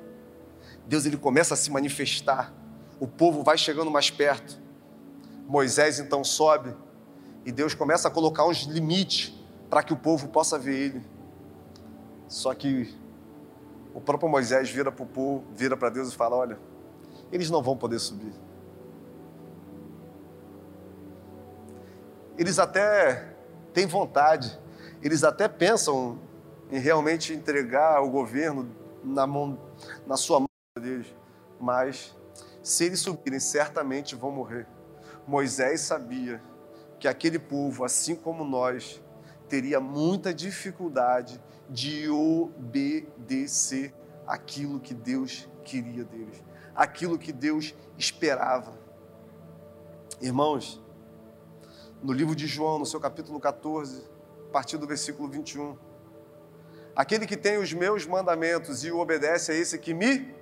Deus 0.86 1.06
ele 1.06 1.16
começa 1.16 1.54
a 1.54 1.56
se 1.56 1.70
manifestar. 1.70 2.52
O 3.00 3.08
povo 3.08 3.42
vai 3.42 3.58
chegando 3.58 3.90
mais 3.90 4.10
perto. 4.10 4.62
Moisés 5.46 5.98
então 5.98 6.22
sobe 6.22 6.74
e 7.44 7.52
Deus 7.52 7.74
começa 7.74 8.08
a 8.08 8.10
colocar 8.10 8.46
uns 8.46 8.62
limites 8.62 9.34
para 9.68 9.82
que 9.82 9.92
o 9.92 9.96
povo 9.96 10.28
possa 10.28 10.58
ver 10.58 10.74
ele. 10.74 11.06
Só 12.28 12.54
que 12.54 12.94
o 13.92 14.00
próprio 14.00 14.28
Moisés 14.28 14.70
vira 14.70 14.90
para 14.90 15.04
o 15.04 15.06
povo, 15.06 15.44
vira 15.54 15.76
para 15.76 15.90
Deus 15.90 16.12
e 16.12 16.16
fala: 16.16 16.36
Olha, 16.36 16.58
eles 17.30 17.50
não 17.50 17.62
vão 17.62 17.76
poder 17.76 17.98
subir. 17.98 18.32
Eles 22.36 22.58
até 22.58 23.34
têm 23.72 23.86
vontade, 23.86 24.58
eles 25.02 25.22
até 25.22 25.46
pensam 25.46 26.18
em 26.70 26.78
realmente 26.78 27.32
entregar 27.32 28.02
o 28.02 28.10
governo 28.10 28.68
na, 29.04 29.26
mão, 29.26 29.58
na 30.06 30.16
sua 30.16 30.40
mão 30.40 30.48
deles, 30.80 31.14
mas 31.60 32.16
se 32.62 32.84
eles 32.84 33.00
subirem, 33.00 33.38
certamente 33.38 34.14
vão 34.14 34.30
morrer. 34.30 34.66
Moisés 35.26 35.82
sabia 35.82 36.42
que 36.98 37.06
aquele 37.06 37.38
povo, 37.38 37.84
assim 37.84 38.16
como 38.16 38.44
nós, 38.44 39.02
teria 39.48 39.78
muita 39.78 40.32
dificuldade 40.32 41.40
de 41.68 42.08
obedecer 42.08 43.94
aquilo 44.26 44.80
que 44.80 44.94
Deus 44.94 45.48
queria 45.64 46.04
deles, 46.04 46.42
aquilo 46.74 47.18
que 47.18 47.32
Deus 47.32 47.74
esperava. 47.98 48.72
Irmãos, 50.20 50.82
no 52.02 52.12
livro 52.12 52.34
de 52.34 52.46
João, 52.46 52.78
no 52.78 52.86
seu 52.86 53.00
capítulo 53.00 53.40
14, 53.40 54.02
a 54.48 54.52
partir 54.52 54.76
do 54.76 54.86
versículo 54.86 55.28
21, 55.28 55.76
Aquele 56.96 57.26
que 57.26 57.36
tem 57.36 57.58
os 57.58 57.72
meus 57.72 58.06
mandamentos 58.06 58.84
e 58.84 58.90
o 58.90 58.98
obedece 58.98 59.52
é 59.52 59.56
esse 59.56 59.78
que 59.78 59.92
me 59.92 60.34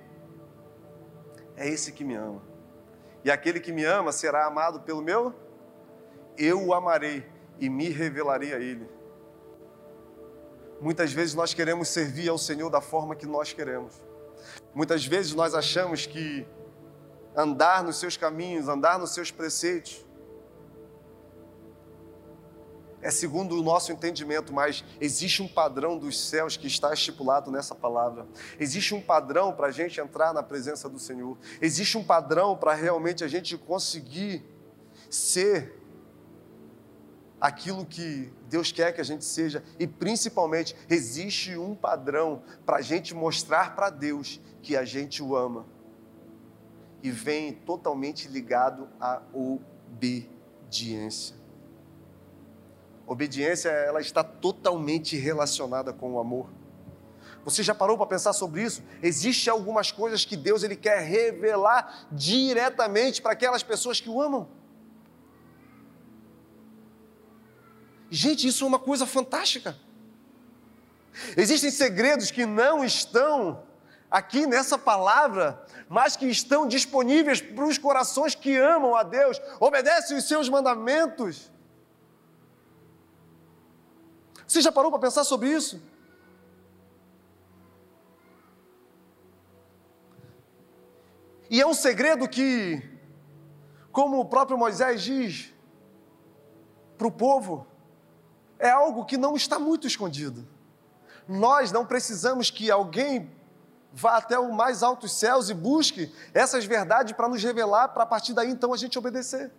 é 1.55 1.67
esse 1.67 1.91
que 1.91 2.03
me 2.03 2.15
ama. 2.15 2.41
E 3.23 3.31
aquele 3.31 3.59
que 3.59 3.71
me 3.71 3.83
ama 3.85 4.11
será 4.11 4.45
amado 4.45 4.81
pelo 4.81 5.01
meu 5.01 5.33
eu 6.37 6.65
o 6.65 6.73
amarei 6.73 7.25
e 7.59 7.69
me 7.69 7.89
revelarei 7.89 8.53
a 8.53 8.59
ele. 8.59 8.89
Muitas 10.81 11.13
vezes 11.13 11.33
nós 11.33 11.53
queremos 11.53 11.87
servir 11.87 12.29
ao 12.29 12.37
Senhor 12.37 12.69
da 12.69 12.81
forma 12.81 13.15
que 13.15 13.25
nós 13.25 13.53
queremos. 13.53 14.03
Muitas 14.73 15.05
vezes 15.05 15.33
nós 15.33 15.53
achamos 15.55 16.05
que 16.05 16.45
andar 17.35 17.83
nos 17.83 17.97
seus 17.97 18.17
caminhos, 18.17 18.67
andar 18.67 18.99
nos 18.99 19.13
seus 19.13 19.31
preceitos, 19.31 20.05
é 23.03 23.11
segundo 23.11 23.59
o 23.59 23.61
nosso 23.61 23.91
entendimento, 23.91 24.53
mas 24.53 24.83
existe 24.99 25.43
um 25.43 25.47
padrão 25.47 25.99
dos 25.99 26.17
céus 26.17 26.55
que 26.55 26.67
está 26.67 26.93
estipulado 26.93 27.51
nessa 27.51 27.75
palavra. 27.75 28.25
Existe 28.57 28.95
um 28.95 29.01
padrão 29.01 29.51
para 29.51 29.67
a 29.67 29.71
gente 29.71 29.99
entrar 29.99 30.33
na 30.33 30.41
presença 30.41 30.87
do 30.87 30.97
Senhor. 30.97 31.37
Existe 31.61 31.97
um 31.97 32.03
padrão 32.03 32.55
para 32.55 32.73
realmente 32.73 33.21
a 33.21 33.27
gente 33.27 33.57
conseguir 33.57 34.41
ser 35.09 35.77
aquilo 37.41 37.85
que 37.85 38.31
Deus 38.47 38.71
quer 38.71 38.93
que 38.93 39.01
a 39.01 39.03
gente 39.03 39.25
seja. 39.25 39.61
E 39.77 39.85
principalmente, 39.85 40.73
existe 40.89 41.57
um 41.57 41.75
padrão 41.75 42.41
para 42.65 42.77
a 42.77 42.81
gente 42.81 43.13
mostrar 43.13 43.75
para 43.75 43.89
Deus 43.89 44.39
que 44.61 44.77
a 44.77 44.85
gente 44.85 45.21
o 45.21 45.35
ama. 45.35 45.65
E 47.03 47.11
vem 47.11 47.51
totalmente 47.51 48.29
ligado 48.29 48.87
à 48.97 49.21
obediência. 49.33 51.42
Obediência, 53.05 53.69
ela 53.69 53.99
está 53.99 54.23
totalmente 54.23 55.17
relacionada 55.17 55.91
com 55.91 56.13
o 56.13 56.19
amor. 56.19 56.49
Você 57.43 57.61
já 57.61 57.75
parou 57.75 57.97
para 57.97 58.05
pensar 58.05 58.31
sobre 58.31 58.63
isso? 58.63 58.81
Existem 59.01 59.51
algumas 59.51 59.91
coisas 59.91 60.23
que 60.23 60.37
Deus 60.37 60.63
ele 60.63 60.77
quer 60.77 61.01
revelar 61.01 62.07
diretamente 62.11 63.21
para 63.21 63.33
aquelas 63.33 63.61
pessoas 63.61 63.99
que 63.99 64.09
o 64.09 64.21
amam. 64.21 64.47
Gente, 68.09 68.47
isso 68.47 68.63
é 68.63 68.67
uma 68.67 68.79
coisa 68.79 69.05
fantástica. 69.05 69.75
Existem 71.35 71.69
segredos 71.69 72.31
que 72.31 72.45
não 72.45 72.83
estão 72.83 73.63
aqui 74.09 74.45
nessa 74.45 74.77
palavra, 74.77 75.65
mas 75.89 76.15
que 76.15 76.27
estão 76.27 76.67
disponíveis 76.67 77.41
para 77.41 77.65
os 77.65 77.77
corações 77.77 78.35
que 78.35 78.55
amam 78.55 78.95
a 78.95 79.03
Deus, 79.03 79.41
obedecem 79.59 80.15
os 80.15 80.27
seus 80.27 80.47
mandamentos. 80.47 81.51
Você 84.53 84.61
já 84.61 84.71
parou 84.71 84.91
para 84.91 84.99
pensar 84.99 85.23
sobre 85.23 85.49
isso? 85.51 85.81
E 91.49 91.59
é 91.59 91.65
um 91.65 91.73
segredo 91.73 92.29
que, 92.29 92.79
como 93.91 94.19
o 94.19 94.25
próprio 94.25 94.55
Moisés 94.55 95.01
diz 95.01 95.51
para 96.99 97.07
o 97.07 97.11
povo, 97.11 97.65
é 98.59 98.69
algo 98.69 99.05
que 99.05 99.17
não 99.17 99.35
está 99.35 99.57
muito 99.57 99.87
escondido. 99.87 100.47
Nós 101.27 101.71
não 101.71 101.83
precisamos 101.83 102.51
que 102.51 102.69
alguém 102.69 103.31
vá 103.91 104.17
até 104.17 104.37
o 104.37 104.53
mais 104.53 104.83
altos 104.83 105.13
céus 105.13 105.49
e 105.49 105.55
busque 105.55 106.13
essas 106.31 106.63
verdades 106.63 107.13
para 107.13 107.27
nos 107.27 107.41
revelar, 107.41 107.87
para 107.87 108.03
a 108.03 108.05
partir 108.05 108.33
daí 108.33 108.51
então 108.51 108.71
a 108.71 108.77
gente 108.77 108.99
obedecer. 108.99 109.51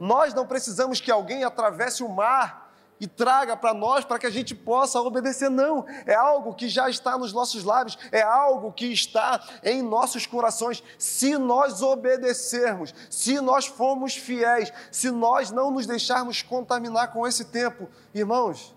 Nós 0.00 0.34
não 0.34 0.48
precisamos 0.48 1.00
que 1.00 1.12
alguém 1.12 1.44
atravesse 1.44 2.02
o 2.02 2.08
mar 2.08 2.65
e 3.00 3.06
traga 3.06 3.56
para 3.56 3.74
nós 3.74 4.04
para 4.04 4.18
que 4.18 4.26
a 4.26 4.30
gente 4.30 4.54
possa 4.54 5.00
obedecer. 5.00 5.50
Não, 5.50 5.84
é 6.06 6.14
algo 6.14 6.54
que 6.54 6.68
já 6.68 6.88
está 6.88 7.18
nos 7.18 7.32
nossos 7.32 7.62
lábios, 7.64 7.98
é 8.10 8.22
algo 8.22 8.72
que 8.72 8.86
está 8.86 9.42
em 9.62 9.82
nossos 9.82 10.26
corações. 10.26 10.82
Se 10.98 11.36
nós 11.36 11.82
obedecermos, 11.82 12.94
se 13.10 13.40
nós 13.40 13.66
formos 13.66 14.16
fiéis, 14.16 14.72
se 14.90 15.10
nós 15.10 15.50
não 15.50 15.70
nos 15.70 15.86
deixarmos 15.86 16.42
contaminar 16.42 17.12
com 17.12 17.26
esse 17.26 17.44
tempo, 17.44 17.88
irmãos, 18.14 18.74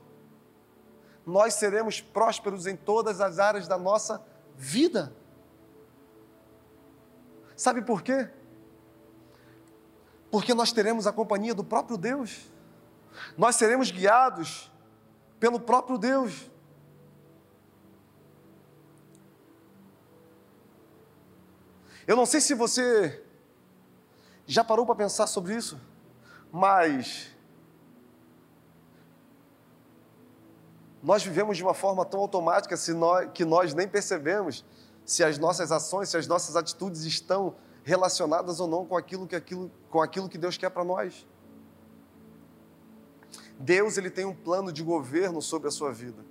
nós 1.25 1.53
seremos 1.53 2.01
prósperos 2.01 2.65
em 2.65 2.75
todas 2.75 3.21
as 3.21 3.39
áreas 3.39 3.67
da 3.67 3.77
nossa 3.77 4.21
vida. 4.55 5.13
Sabe 7.55 7.81
por 7.81 8.01
quê? 8.01 8.29
Porque 10.31 10.53
nós 10.53 10.71
teremos 10.71 11.07
a 11.07 11.11
companhia 11.11 11.53
do 11.53 11.63
próprio 11.63 11.97
Deus 11.97 12.49
nós 13.37 13.55
seremos 13.55 13.91
guiados 13.91 14.71
pelo 15.39 15.59
próprio 15.59 15.97
Deus. 15.97 16.49
Eu 22.07 22.15
não 22.15 22.25
sei 22.25 22.41
se 22.41 22.53
você 22.53 23.23
já 24.45 24.63
parou 24.63 24.85
para 24.85 24.95
pensar 24.95 25.27
sobre 25.27 25.55
isso, 25.55 25.79
mas 26.51 27.29
nós 31.03 31.23
vivemos 31.23 31.55
de 31.55 31.63
uma 31.63 31.73
forma 31.73 32.03
tão 32.03 32.19
automática 32.19 32.75
que 33.33 33.45
nós 33.45 33.73
nem 33.73 33.87
percebemos 33.87 34.65
se 35.05 35.23
as 35.23 35.37
nossas 35.37 35.71
ações, 35.71 36.09
se 36.09 36.17
as 36.17 36.27
nossas 36.27 36.55
atitudes 36.55 37.03
estão 37.03 37.55
relacionadas 37.83 38.59
ou 38.59 38.67
não 38.67 38.85
com 38.85 38.97
aquilo 38.97 39.25
que, 39.27 39.35
aquilo, 39.35 39.71
com 39.89 40.01
aquilo 40.01 40.27
que 40.27 40.37
Deus 40.37 40.57
quer 40.57 40.69
para 40.69 40.83
nós. 40.83 41.25
Deus 43.59 43.97
ele 43.97 44.09
tem 44.09 44.23
um 44.23 44.33
plano 44.33 44.71
de 44.71 44.81
governo 44.81 45.41
sobre 45.41 45.67
a 45.67 45.71
sua 45.71 45.91
vida. 45.91 46.23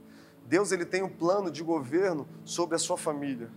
Deus 0.47 0.73
ele 0.73 0.87
tem 0.87 1.03
um 1.03 1.11
plano 1.11 1.51
de 1.51 1.63
governo 1.63 2.27
sobre 2.43 2.75
a 2.75 2.79
sua 2.79 2.97
família. 2.97 3.51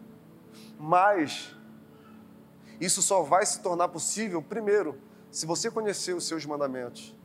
Mas 0.77 1.55
isso 2.81 3.01
só 3.01 3.21
vai 3.21 3.45
se 3.45 3.62
tornar 3.62 3.88
possível 3.88 4.41
primeiro 4.41 4.99
se 5.31 5.45
você 5.45 5.71
conhecer 5.71 6.13
os 6.13 6.27
seus 6.27 6.45
mandamentos. 6.45 7.15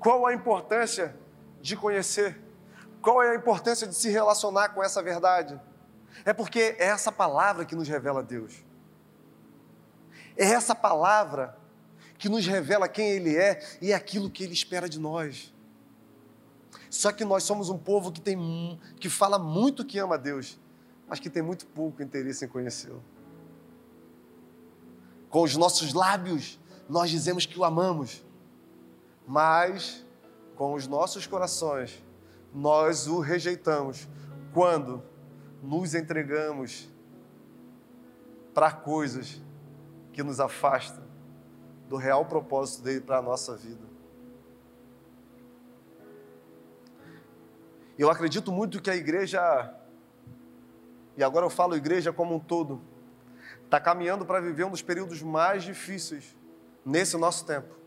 Qual 0.00 0.26
a 0.26 0.34
importância 0.34 1.14
de 1.60 1.76
conhecer? 1.76 2.40
Qual 3.00 3.22
é 3.22 3.30
a 3.30 3.34
importância 3.36 3.86
de 3.86 3.94
se 3.94 4.08
relacionar 4.08 4.70
com 4.70 4.82
essa 4.82 5.00
verdade? 5.00 5.60
É 6.24 6.32
porque 6.32 6.74
é 6.78 6.86
essa 6.86 7.12
palavra 7.12 7.64
que 7.64 7.76
nos 7.76 7.86
revela 7.86 8.22
Deus. 8.22 8.64
É 10.36 10.46
essa 10.46 10.74
palavra 10.74 11.56
que 12.18 12.28
nos 12.28 12.44
revela 12.44 12.88
quem 12.88 13.10
Ele 13.10 13.36
é 13.36 13.62
e 13.80 13.92
é 13.92 13.94
aquilo 13.94 14.28
que 14.28 14.42
Ele 14.42 14.52
espera 14.52 14.88
de 14.88 14.98
nós. 14.98 15.54
Só 16.90 17.12
que 17.12 17.24
nós 17.24 17.44
somos 17.44 17.70
um 17.70 17.78
povo 17.78 18.10
que, 18.10 18.20
tem, 18.20 18.78
que 18.98 19.08
fala 19.08 19.38
muito 19.38 19.84
que 19.84 19.96
ama 19.98 20.18
Deus, 20.18 20.58
mas 21.08 21.20
que 21.20 21.30
tem 21.30 21.40
muito 21.40 21.64
pouco 21.66 22.02
interesse 22.02 22.44
em 22.44 22.48
conhecê-lo. 22.48 23.02
Com 25.30 25.42
os 25.42 25.56
nossos 25.56 25.94
lábios, 25.94 26.58
nós 26.88 27.08
dizemos 27.08 27.46
que 27.46 27.56
o 27.58 27.64
amamos, 27.64 28.24
mas 29.24 30.04
com 30.56 30.74
os 30.74 30.88
nossos 30.88 31.28
corações, 31.28 32.02
nós 32.52 33.06
o 33.06 33.20
rejeitamos 33.20 34.08
quando 34.52 35.00
nos 35.62 35.94
entregamos 35.94 36.88
para 38.52 38.72
coisas 38.72 39.40
que 40.12 40.24
nos 40.24 40.40
afastam 40.40 41.04
do 41.88 41.96
real 41.96 42.24
propósito 42.24 42.82
dele 42.82 43.00
para 43.00 43.18
a 43.18 43.22
nossa 43.22 43.56
vida. 43.56 43.89
Eu 47.98 48.10
acredito 48.10 48.50
muito 48.50 48.80
que 48.80 48.90
a 48.90 48.96
igreja, 48.96 49.74
e 51.16 51.22
agora 51.22 51.46
eu 51.46 51.50
falo 51.50 51.76
igreja 51.76 52.12
como 52.12 52.34
um 52.34 52.38
todo, 52.38 52.80
está 53.64 53.78
caminhando 53.78 54.24
para 54.24 54.40
viver 54.40 54.64
um 54.64 54.70
dos 54.70 54.82
períodos 54.82 55.22
mais 55.22 55.62
difíceis 55.62 56.36
nesse 56.84 57.16
nosso 57.16 57.46
tempo. 57.46 57.80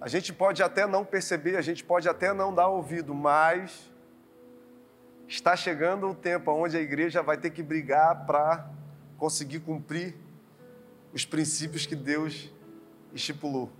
A 0.00 0.08
gente 0.08 0.32
pode 0.32 0.62
até 0.62 0.86
não 0.86 1.04
perceber, 1.04 1.56
a 1.56 1.62
gente 1.62 1.84
pode 1.84 2.08
até 2.08 2.32
não 2.32 2.54
dar 2.54 2.68
ouvido, 2.68 3.14
mas 3.14 3.90
está 5.26 5.54
chegando 5.56 6.08
o 6.08 6.14
tempo 6.14 6.50
onde 6.52 6.76
a 6.76 6.80
igreja 6.80 7.22
vai 7.22 7.36
ter 7.36 7.50
que 7.50 7.62
brigar 7.62 8.24
para 8.24 8.70
conseguir 9.16 9.60
cumprir 9.60 10.16
os 11.12 11.24
princípios 11.24 11.84
que 11.84 11.96
Deus 11.96 12.50
estipulou. 13.12 13.70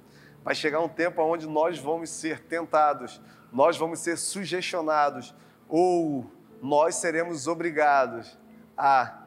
Vai 0.42 0.54
chegar 0.54 0.80
um 0.80 0.88
tempo 0.88 1.22
onde 1.22 1.46
nós 1.46 1.78
vamos 1.78 2.10
ser 2.10 2.40
tentados, 2.40 3.20
nós 3.52 3.76
vamos 3.76 4.00
ser 4.00 4.16
sugestionados 4.16 5.34
ou 5.68 6.30
nós 6.62 6.96
seremos 6.96 7.46
obrigados 7.46 8.36
a 8.76 9.22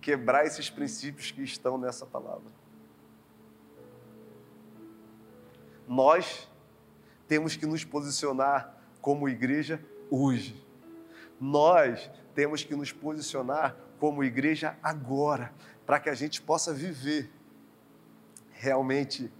quebrar 0.00 0.44
esses 0.46 0.68
princípios 0.68 1.30
que 1.30 1.42
estão 1.42 1.78
nessa 1.78 2.04
palavra. 2.04 2.50
Nós 5.86 6.48
temos 7.28 7.54
que 7.54 7.66
nos 7.66 7.84
posicionar 7.84 8.76
como 9.00 9.28
igreja 9.28 9.82
hoje. 10.10 10.64
Nós 11.40 12.10
temos 12.34 12.64
que 12.64 12.74
nos 12.74 12.92
posicionar 12.92 13.76
como 13.98 14.24
igreja 14.24 14.76
agora, 14.82 15.52
para 15.86 16.00
que 16.00 16.08
a 16.08 16.14
gente 16.14 16.42
possa 16.42 16.72
viver 16.72 17.30
realmente 18.52 19.30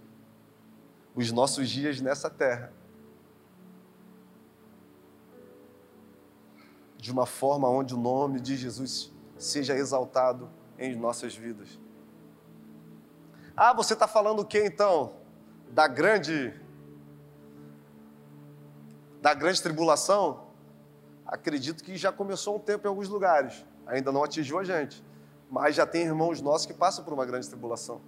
os 1.15 1.31
nossos 1.31 1.69
dias 1.69 1.99
nessa 1.99 2.29
terra 2.29 2.71
de 7.03 7.11
uma 7.11 7.25
forma 7.25 7.67
onde 7.67 7.93
o 7.93 7.97
nome 7.97 8.39
de 8.39 8.55
Jesus 8.55 9.11
seja 9.37 9.75
exaltado 9.75 10.49
em 10.79 10.95
nossas 10.95 11.35
vidas. 11.35 11.77
Ah, 13.57 13.73
você 13.73 13.91
está 13.93 14.07
falando 14.07 14.39
o 14.39 14.45
que 14.45 14.57
então? 14.63 15.11
Da 15.69 15.85
grande. 15.85 16.57
da 19.21 19.33
grande 19.33 19.61
tribulação? 19.61 20.47
Acredito 21.25 21.83
que 21.83 21.97
já 21.97 22.09
começou 22.09 22.55
um 22.55 22.59
tempo 22.59 22.87
em 22.87 22.89
alguns 22.89 23.09
lugares, 23.09 23.65
ainda 23.85 24.09
não 24.09 24.23
atingiu 24.23 24.57
a 24.57 24.63
gente, 24.63 25.03
mas 25.51 25.75
já 25.75 25.85
tem 25.85 26.03
irmãos 26.03 26.39
nossos 26.39 26.65
que 26.65 26.73
passam 26.73 27.03
por 27.03 27.13
uma 27.13 27.25
grande 27.25 27.49
tribulação. 27.49 28.01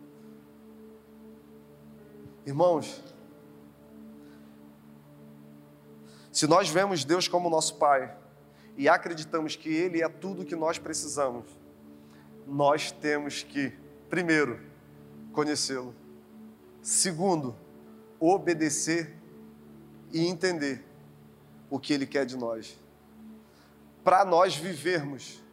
Irmãos, 2.46 3.04
se 6.32 6.48
nós 6.48 6.70
vemos 6.70 7.04
Deus 7.04 7.28
como 7.28 7.50
nosso 7.50 7.76
Pai, 7.76 8.24
e 8.78 8.90
acreditamos 8.90 9.56
que 9.56 9.70
Ele 9.70 10.02
é 10.02 10.10
tudo 10.10 10.42
o 10.42 10.46
que 10.46 10.56
nós 10.56 10.78
precisamos, 10.78 11.46
nós 12.46 12.92
temos 12.92 13.44
que, 13.44 13.74
primeiro, 14.10 14.60
conhecê-lo, 15.32 15.94
segundo, 16.82 17.56
obedecer 18.20 19.16
e 20.12 20.26
entender 20.26 20.84
o 21.70 21.80
que 21.80 21.94
Ele 21.94 22.06
quer 22.06 22.26
de 22.26 22.38
nós. 22.38 22.80
Para 24.04 24.24
nós 24.24 24.56
vivermos 24.56 25.44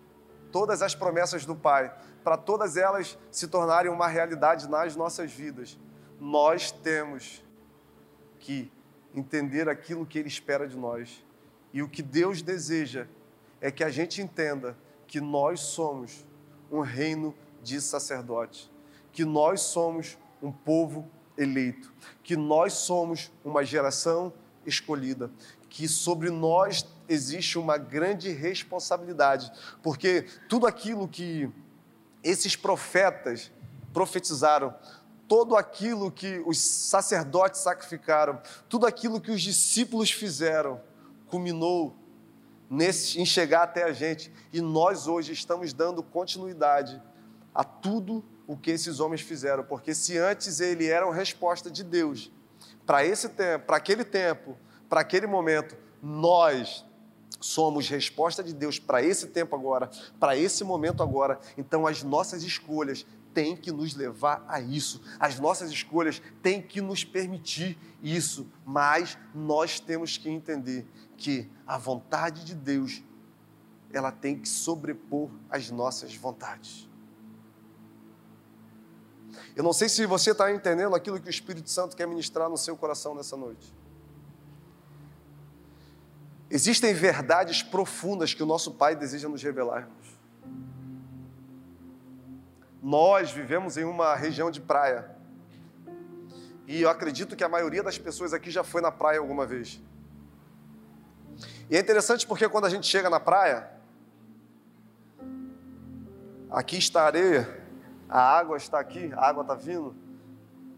todas 0.51 0.83
as 0.83 0.95
promessas 0.95 1.47
do 1.47 1.57
Pai, 1.57 1.95
para 2.23 2.37
todas 2.37 2.77
elas 2.77 3.19
se 3.31 3.49
tornarem 3.49 3.91
uma 3.91 4.07
realidade 4.07 4.69
nas 4.69 4.95
nossas 4.95 5.33
vidas, 5.33 5.79
nós 6.21 6.71
temos 6.71 7.43
que 8.39 8.71
entender 9.15 9.69
aquilo 9.69 10.07
que 10.07 10.19
Ele 10.19 10.29
espera 10.29 10.69
de 10.69 10.77
nós. 10.77 11.25
E 11.73 11.83
o 11.83 11.89
que 11.89 12.03
Deus 12.03 12.43
deseja 12.43 13.07
é 13.61 13.71
que 13.71 13.83
a 13.83 13.91
gente 13.91 14.21
entenda 14.21 14.77
que 15.07 15.21
nós 15.21 15.61
somos 15.61 16.25
um 16.71 16.81
reino 16.81 17.35
de 17.63 17.81
sacerdotes, 17.81 18.71
que 19.13 19.25
nós 19.25 19.61
somos 19.61 20.19
um 20.43 20.51
povo 20.51 21.09
eleito, 21.37 21.93
que 22.23 22.37
nós 22.37 22.73
somos 22.75 23.31
uma 23.45 23.65
geração 23.65 24.33
escolhida, 24.67 25.31
que 25.69 25.89
sobre 25.89 26.31
nós 26.31 26.87
existe 27.09 27.59
uma 27.59 27.79
grande 27.79 28.31
responsabilidade, 28.31 29.51
porque 29.83 30.27
tudo 30.49 30.67
aquilo 30.67 31.09
que 31.09 31.51
esses 32.23 32.57
profetas 32.57 33.51
profetizaram, 33.93 34.75
todo 35.29 35.57
aquilo 35.57 36.11
que 36.11 36.43
os 36.47 36.59
sacerdotes 36.59 37.61
sacrificaram, 37.61 38.41
tudo 38.69 38.87
aquilo 38.87 39.21
que 39.21 39.31
os 39.31 39.41
discípulos 39.41 40.11
fizeram, 40.11 40.81
culminou 41.33 41.97
nesse, 42.69 43.19
em 43.19 43.25
chegar 43.25 43.63
até 43.63 43.85
a 43.85 43.93
gente. 43.93 44.31
E 44.53 44.61
nós 44.61 45.07
hoje 45.07 45.33
estamos 45.33 45.73
dando 45.73 46.03
continuidade 46.03 47.01
a 47.55 47.65
tudo 47.65 48.23
o 48.47 48.55
que 48.55 48.71
esses 48.71 49.01
homens 49.01 49.23
fizeram, 49.23 49.65
porque 49.65 49.95
se 49.95 50.19
antes 50.19 50.61
ele 50.61 50.87
era 50.87 51.07
uma 51.07 51.15
resposta 51.15 51.71
de 51.71 51.83
Deus 51.83 52.31
para 52.85 53.03
esse 53.03 53.31
tempo, 53.31 53.65
para 53.65 53.79
aquele 53.79 54.05
tempo, 54.05 54.59
para 54.91 55.01
aquele 55.01 55.27
momento, 55.27 55.75
nós 56.03 56.85
somos 57.41 57.89
resposta 57.89 58.43
de 58.43 58.53
Deus 58.53 58.79
para 58.79 59.03
esse 59.03 59.29
tempo 59.29 59.57
agora, 59.57 59.91
para 60.21 60.37
esse 60.37 60.63
momento 60.65 61.03
agora. 61.03 61.41
Então 61.57 61.87
as 61.87 62.03
nossas 62.03 62.43
escolhas 62.43 63.07
têm 63.35 63.57
que 63.57 63.71
nos 63.73 63.95
levar 63.95 64.45
a 64.49 64.61
isso. 64.61 65.03
As 65.19 65.39
nossas 65.39 65.71
escolhas 65.71 66.21
têm 66.43 66.61
que 66.61 66.81
nos 66.81 67.05
permitir 67.05 67.79
isso, 68.03 68.47
mas 68.65 69.17
nós 69.35 69.81
temos 69.81 70.17
que 70.17 70.29
entender 70.29 70.87
que 71.17 71.51
a 71.67 71.79
vontade 71.79 72.45
de 72.45 72.55
Deus 72.55 73.03
ela 73.93 74.11
tem 74.11 74.39
que 74.39 74.49
sobrepor 74.49 75.31
as 75.51 75.71
nossas 75.71 76.15
vontades. 76.15 76.89
Eu 79.55 79.63
não 79.63 79.73
sei 79.73 79.89
se 79.89 80.07
você 80.07 80.33
está 80.33 80.53
entendendo 80.53 80.95
aquilo 80.95 81.21
que 81.21 81.29
o 81.29 81.31
Espírito 81.31 81.69
Santo 81.71 81.97
quer 81.97 82.07
ministrar 82.07 82.49
no 82.49 82.57
seu 82.57 82.77
coração 82.77 83.15
nessa 83.15 83.37
noite. 83.37 83.75
Existem 86.51 86.93
verdades 86.93 87.63
profundas 87.63 88.35
que 88.35 88.43
o 88.43 88.47
nosso 88.47 88.73
Pai 88.73 88.95
deseja 88.97 89.29
nos 89.29 89.43
revelar. 89.43 89.89
Nós 92.83 93.31
vivemos 93.31 93.77
em 93.77 93.85
uma 93.85 94.17
região 94.17 94.51
de 94.51 94.61
praia. 94.61 95.09
E 96.67 96.83
eu 96.83 96.91
acredito 96.91 97.37
que 97.37 97.45
a 97.45 97.49
maioria 97.49 97.83
das 97.83 97.97
pessoas 97.97 98.33
aqui 98.33 98.51
já 98.51 98.65
foi 98.65 98.81
na 98.81 98.91
praia 98.91 99.21
alguma 99.21 99.47
vez. 99.47 99.81
E 101.71 101.77
é 101.77 101.81
interessante 101.81 102.27
porque 102.27 102.49
quando 102.49 102.65
a 102.65 102.69
gente 102.69 102.87
chega 102.87 103.09
na 103.09 103.21
praia, 103.21 103.71
aqui 106.51 106.77
está 106.77 107.03
a 107.03 107.07
areia, 107.07 107.63
a 108.09 108.21
água 108.21 108.57
está 108.57 108.81
aqui, 108.81 109.13
a 109.15 109.29
água 109.29 109.43
está 109.43 109.55
vindo. 109.55 109.95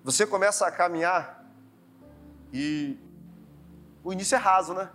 Você 0.04 0.26
começa 0.26 0.66
a 0.66 0.70
caminhar 0.70 1.42
e 2.52 2.98
o 4.04 4.12
início 4.12 4.34
é 4.34 4.38
raso, 4.38 4.74
né? 4.74 4.90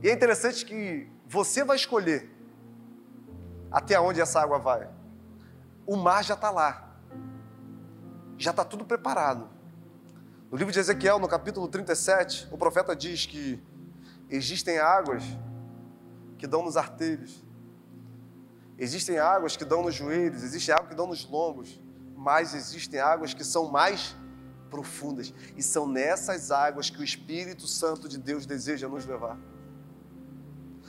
E 0.00 0.08
é 0.08 0.12
interessante 0.12 0.64
que 0.64 1.10
você 1.26 1.64
vai 1.64 1.76
escolher 1.76 2.30
até 3.70 3.98
onde 3.98 4.20
essa 4.20 4.40
água 4.40 4.58
vai. 4.58 4.88
O 5.92 5.96
mar 5.98 6.24
já 6.24 6.32
está 6.32 6.50
lá, 6.50 6.90
já 8.38 8.50
está 8.50 8.64
tudo 8.64 8.82
preparado. 8.82 9.50
No 10.50 10.56
livro 10.56 10.72
de 10.72 10.78
Ezequiel, 10.78 11.18
no 11.18 11.28
capítulo 11.28 11.68
37, 11.68 12.48
o 12.50 12.56
profeta 12.56 12.96
diz 12.96 13.26
que 13.26 13.62
existem 14.30 14.78
águas 14.78 15.22
que 16.38 16.46
dão 16.46 16.62
nos 16.62 16.78
artelhos, 16.78 17.44
existem 18.78 19.18
águas 19.18 19.54
que 19.54 19.66
dão 19.66 19.82
nos 19.82 19.94
joelhos, 19.94 20.42
existe 20.42 20.72
água 20.72 20.88
que 20.88 20.94
dão 20.94 21.06
nos 21.06 21.28
lombos, 21.28 21.78
mas 22.16 22.54
existem 22.54 22.98
águas 22.98 23.34
que 23.34 23.44
são 23.44 23.70
mais 23.70 24.16
profundas, 24.70 25.34
e 25.58 25.62
são 25.62 25.86
nessas 25.86 26.50
águas 26.50 26.88
que 26.88 27.00
o 27.02 27.04
Espírito 27.04 27.66
Santo 27.66 28.08
de 28.08 28.16
Deus 28.16 28.46
deseja 28.46 28.88
nos 28.88 29.04
levar. 29.04 29.38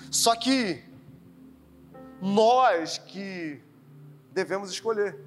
Só 0.09 0.33
que 0.33 0.81
nós 2.21 2.99
que 2.99 3.61
devemos 4.33 4.69
escolher, 4.71 5.17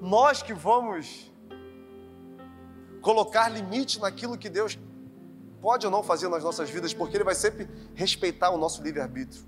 nós 0.00 0.42
que 0.42 0.52
vamos 0.52 1.32
colocar 3.00 3.48
limite 3.48 4.00
naquilo 4.00 4.36
que 4.36 4.48
Deus 4.48 4.78
pode 5.60 5.86
ou 5.86 5.92
não 5.92 6.02
fazer 6.02 6.28
nas 6.28 6.42
nossas 6.42 6.68
vidas, 6.68 6.92
porque 6.92 7.16
Ele 7.16 7.24
vai 7.24 7.34
sempre 7.34 7.68
respeitar 7.94 8.50
o 8.50 8.58
nosso 8.58 8.82
livre-arbítrio. 8.82 9.44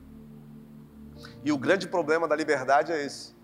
E 1.45 1.51
o 1.53 1.59
grande 1.59 1.87
problema 1.89 2.29
da 2.29 2.37
liberdade 2.37 2.93
é 2.93 3.05
esse, 3.05 3.35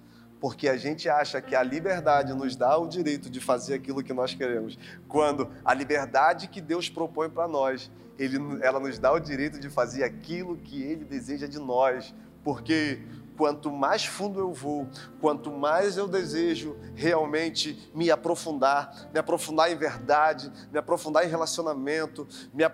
porque 0.41 0.69
a 0.69 0.77
gente 0.77 1.09
acha 1.09 1.41
que 1.41 1.55
a 1.55 1.63
liberdade 1.63 2.33
nos 2.33 2.57
dá 2.57 2.77
o 2.79 2.87
direito 2.87 3.29
de 3.29 3.41
fazer 3.41 3.75
aquilo 3.75 4.03
que 4.03 4.13
nós 4.13 4.35
queremos, 4.35 4.79
quando 5.09 5.51
a 5.65 5.75
liberdade 5.75 6.49
que 6.49 6.61
Deus 6.61 6.89
propõe 6.89 7.29
para 7.29 7.49
nós 7.49 7.91
ele, 8.19 8.37
ela 8.63 8.79
nos 8.79 8.99
dá 8.99 9.13
o 9.13 9.19
direito 9.19 9.59
de 9.59 9.69
fazer 9.69 10.05
aquilo 10.05 10.57
que 10.57 10.83
Ele 10.83 11.05
deseja 11.05 11.47
de 11.47 11.59
nós, 11.59 12.15
porque 12.45 13.01
quanto 13.37 13.71
mais 13.71 14.05
fundo 14.05 14.39
eu 14.39 14.53
vou, 14.53 14.87
quanto 15.21 15.51
mais 15.51 15.97
eu 15.97 16.07
desejo 16.07 16.77
realmente 16.95 17.91
me 17.95 18.11
aprofundar, 18.11 19.09
me 19.13 19.19
aprofundar 19.19 19.71
em 19.71 19.77
verdade, 19.77 20.53
me 20.71 20.79
aprofundar 20.79 21.25
em 21.25 21.29
relacionamento, 21.29 22.27
me, 22.53 22.65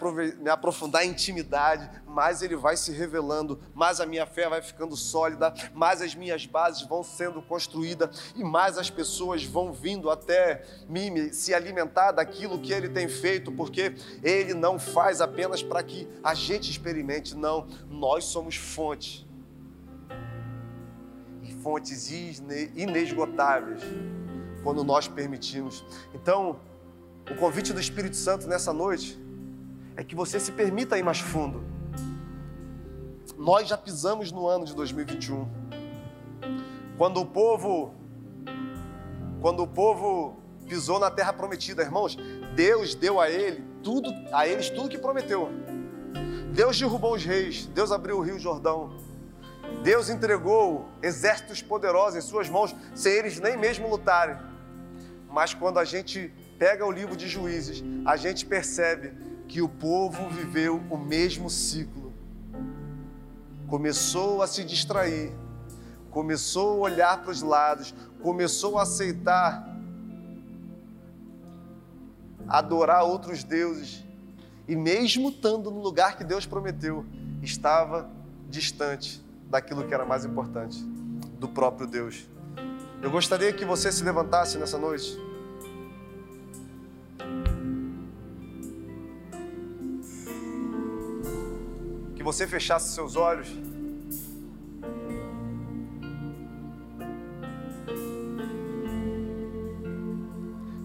me 0.41 0.51
aprofundar 0.51 1.05
em 1.05 1.11
intimidade, 1.11 1.89
mais 2.07 2.43
ele 2.43 2.57
vai 2.57 2.77
se 2.77 2.91
revelando, 2.93 3.61
mais 3.75 4.01
a 4.01 4.07
minha 4.07 4.27
fé 4.27 4.49
vai 4.49 4.61
ficando 4.63 4.97
sólida, 4.97 5.53
mais 5.75 6.03
as 6.03 6.15
minhas 6.15 6.47
bases 6.47 6.83
vão 6.83 7.03
sendo 7.03 7.41
construídas 7.41 8.33
e 8.35 8.43
mais 8.43 8.79
as 8.79 8.91
pessoas 8.91 9.45
vão 9.45 9.73
vindo 9.73 10.11
até 10.11 10.65
mim 10.89 11.33
se 11.33 11.55
alimentar 11.55 12.13
daquilo 12.13 12.59
que 12.59 12.73
ele 12.73 12.89
tem 12.89 13.09
feito, 13.09 13.53
porque 13.53 13.95
ele 14.23 14.55
não 14.55 14.79
faz 14.79 15.21
apenas 15.21 15.63
para 15.63 15.83
que 15.83 16.09
a 16.23 16.35
gente 16.35 16.71
experimente, 16.71 17.37
não, 17.37 17.67
nós 17.89 18.25
somos 18.25 18.57
fonte 18.57 19.28
fontes 21.63 22.11
inesgotáveis 22.11 23.83
quando 24.63 24.85
nós 24.85 25.09
permitimos. 25.09 25.85
Então, 26.15 26.61
o 27.31 27.35
convite 27.37 27.73
do 27.73 27.81
Espírito 27.81 28.17
Santo 28.17 28.47
nessa 28.47 28.73
noite 28.73 29.19
é 29.97 30.05
que 30.05 30.15
você 30.15 30.39
se 30.39 30.53
permita 30.53 30.99
ir 30.99 31.03
mais 31.03 31.19
fundo. 31.19 31.63
Nós 33.37 33.69
já 33.69 33.77
pisamos 33.77 34.33
no 34.33 34.47
ano 34.47 34.65
de 34.65 34.75
2021. 34.75 35.49
Quando 36.97 37.21
o 37.21 37.27
povo 37.27 37.95
quando 39.41 39.63
o 39.63 39.67
povo 39.69 40.37
pisou 40.69 40.99
na 40.99 41.11
terra 41.11 41.33
prometida, 41.33 41.83
irmãos, 41.83 42.19
Deus 42.57 42.95
deu 42.95 43.21
a 43.21 43.31
ele 43.31 43.65
tudo, 43.83 44.13
a 44.33 44.49
eles 44.49 44.69
tudo 44.69 44.89
que 44.89 44.99
prometeu. 44.99 45.49
Deus 46.53 46.79
derrubou 46.79 47.15
os 47.15 47.25
reis, 47.25 47.67
Deus 47.67 47.93
abriu 47.93 48.19
o 48.19 48.21
Rio 48.21 48.39
Jordão, 48.39 48.91
Deus 49.83 50.11
entregou 50.11 50.89
exércitos 51.03 51.63
poderosos 51.63 52.19
em 52.19 52.29
suas 52.29 52.49
mãos, 52.49 52.75
sem 52.95 53.13
eles 53.13 53.39
nem 53.39 53.57
mesmo 53.57 53.89
lutarem. 53.89 54.37
Mas 55.31 55.55
quando 55.55 55.79
a 55.79 55.85
gente 55.85 56.33
pega 56.59 56.85
o 56.85 56.91
livro 56.91 57.17
de 57.17 57.29
Juízes, 57.29 57.83
a 58.05 58.17
gente 58.17 58.45
percebe 58.45 59.13
que 59.47 59.63
o 59.63 59.69
povo 59.69 60.29
viveu 60.29 60.83
o 60.91 60.99
mesmo 60.99 61.49
ciclo. 61.49 62.13
Começou 63.67 64.43
a 64.43 64.47
se 64.47 64.65
distrair, 64.65 65.33
começou 66.11 66.79
a 66.79 66.91
olhar 66.91 67.23
para 67.23 67.31
os 67.31 67.43
lados, 67.43 67.95
começou 68.23 68.79
a 68.79 68.83
aceitar 68.83 69.67
adorar 72.49 73.05
outros 73.05 73.45
deuses, 73.45 74.05
e 74.67 74.75
mesmo 74.75 75.29
estando 75.29 75.71
no 75.71 75.81
lugar 75.81 76.17
que 76.17 76.25
Deus 76.25 76.47
prometeu, 76.47 77.05
estava 77.43 78.11
distante 78.49 79.23
daquilo 79.49 79.87
que 79.87 79.95
era 79.95 80.05
mais 80.05 80.25
importante, 80.25 80.83
do 81.39 81.49
próprio 81.49 81.87
Deus. 81.87 82.29
Eu 83.01 83.11
gostaria 83.11 83.53
que 83.53 83.65
você 83.65 83.91
se 83.91 84.05
levantasse 84.05 84.59
nessa 84.59 84.77
noite. 84.77 85.17
Que 92.15 92.23
você 92.23 92.47
fechasse 92.47 92.93
seus 92.93 93.17
olhos. 93.17 93.49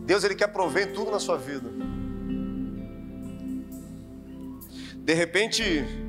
Deus 0.05 0.23
ele 0.23 0.35
quer 0.35 0.47
prover 0.47 0.93
tudo 0.93 1.09
na 1.09 1.19
sua 1.19 1.37
vida. 1.37 1.69
De 4.97 5.13
repente, 5.13 6.02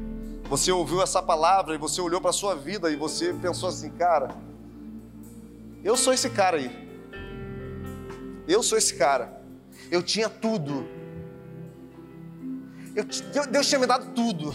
você 0.48 0.70
ouviu 0.70 1.02
essa 1.02 1.22
palavra 1.22 1.74
e 1.74 1.78
você 1.78 2.00
olhou 2.00 2.20
para 2.20 2.30
a 2.30 2.34
sua 2.34 2.54
vida 2.54 2.90
e 2.90 2.96
você 2.96 3.32
pensou 3.32 3.68
assim, 3.68 3.90
cara, 3.90 4.34
eu 5.82 5.96
sou 5.96 6.12
esse 6.12 6.30
cara 6.30 6.58
aí. 6.58 6.84
Eu 8.46 8.62
sou 8.62 8.76
esse 8.76 8.94
cara. 8.94 9.40
Eu 9.90 10.02
tinha 10.02 10.28
tudo. 10.28 10.86
Eu, 12.94 13.04
Deus 13.50 13.66
tinha 13.66 13.78
me 13.78 13.86
dado 13.86 14.12
tudo. 14.14 14.54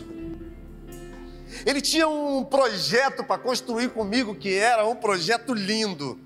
Ele 1.66 1.82
tinha 1.82 2.08
um 2.08 2.44
projeto 2.44 3.24
para 3.24 3.42
construir 3.42 3.90
comigo 3.90 4.36
que 4.36 4.56
era 4.56 4.86
um 4.86 4.96
projeto 4.96 5.54
lindo. 5.54 6.20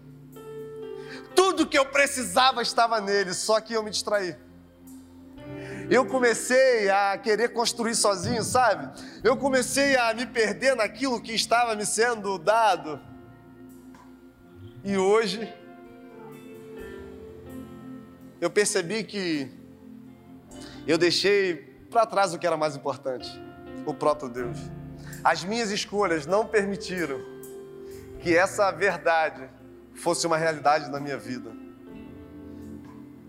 Tudo 1.36 1.66
que 1.66 1.78
eu 1.78 1.86
precisava 1.86 2.62
estava 2.62 3.02
nele, 3.02 3.34
só 3.34 3.60
que 3.60 3.74
eu 3.74 3.82
me 3.82 3.90
distraí. 3.90 4.36
Eu 5.90 6.06
comecei 6.06 6.90
a 6.90 7.18
querer 7.18 7.50
construir 7.50 7.96
sozinho, 7.96 8.44
sabe? 8.44 8.90
Eu 9.24 9.36
comecei 9.36 9.96
a 9.98 10.14
me 10.14 10.26
perder 10.26 10.76
naquilo 10.76 11.22
que 11.22 11.34
estava 11.34 11.76
me 11.76 11.86
sendo 11.86 12.38
dado. 12.38 13.00
E 14.84 14.98
hoje 14.98 15.52
eu 18.40 18.50
percebi 18.50 19.04
que 19.04 19.50
eu 20.86 20.98
deixei 20.98 21.56
para 21.90 22.06
trás 22.06 22.34
o 22.34 22.40
que 22.40 22.48
era 22.48 22.58
mais 22.58 22.76
importante, 22.76 23.30
o 23.86 23.94
próprio 23.94 24.30
Deus. 24.30 24.58
As 25.24 25.44
minhas 25.44 25.72
escolhas 25.72 26.26
não 26.26 26.46
permitiram 26.46 27.20
que 28.20 28.36
essa 28.36 28.72
verdade 28.72 29.50
fosse 29.96 30.26
uma 30.28 30.38
realidade 30.38 30.90
na 30.90 31.00
minha 31.00 31.18
vida. 31.18 31.52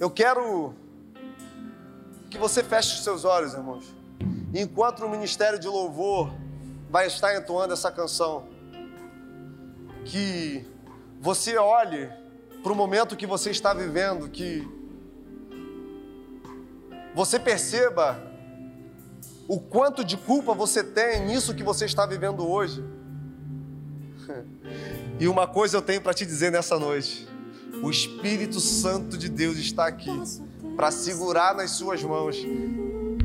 Eu 0.01 0.11
quero 0.11 0.75
que 2.35 2.39
você 2.39 2.65
feche 2.65 2.95
os 2.95 3.05
seus 3.05 3.25
olhos, 3.25 3.55
irmãos. 3.55 3.85
Enquanto 4.53 5.05
o 5.05 5.09
ministério 5.09 5.57
de 5.57 5.69
louvor 5.69 6.35
vai 6.91 7.07
estar 7.07 7.33
entoando 7.37 7.73
essa 7.73 7.93
canção, 7.93 8.49
que 10.05 10.67
você 11.21 11.57
olhe 11.57 12.11
para 12.61 12.73
o 12.73 12.75
momento 12.75 13.17
que 13.17 13.27
você 13.27 13.51
está 13.51 13.73
vivendo, 13.73 14.29
que 14.29 14.69
você 17.15 17.39
perceba 17.39 18.21
o 19.47 19.61
quanto 19.61 20.05
de 20.05 20.17
culpa 20.17 20.53
você 20.55 20.83
tem 20.83 21.27
nisso 21.27 21.55
que 21.55 21.63
você 21.63 21.85
está 21.85 22.05
vivendo 22.05 22.47
hoje. 22.47 22.85
E 25.21 25.29
uma 25.29 25.47
coisa 25.47 25.77
eu 25.77 25.83
tenho 25.83 26.01
para 26.01 26.13
te 26.13 26.27
dizer 26.27 26.51
nessa 26.51 26.77
noite: 26.77 27.29
o 27.81 27.89
Espírito 27.89 28.59
Santo 28.59 29.17
de 29.17 29.29
Deus 29.29 29.57
está 29.59 29.87
aqui 29.87 30.11
para 30.77 30.91
segurar 30.91 31.55
nas 31.55 31.73
suas 31.73 32.03
mãos, 32.03 32.37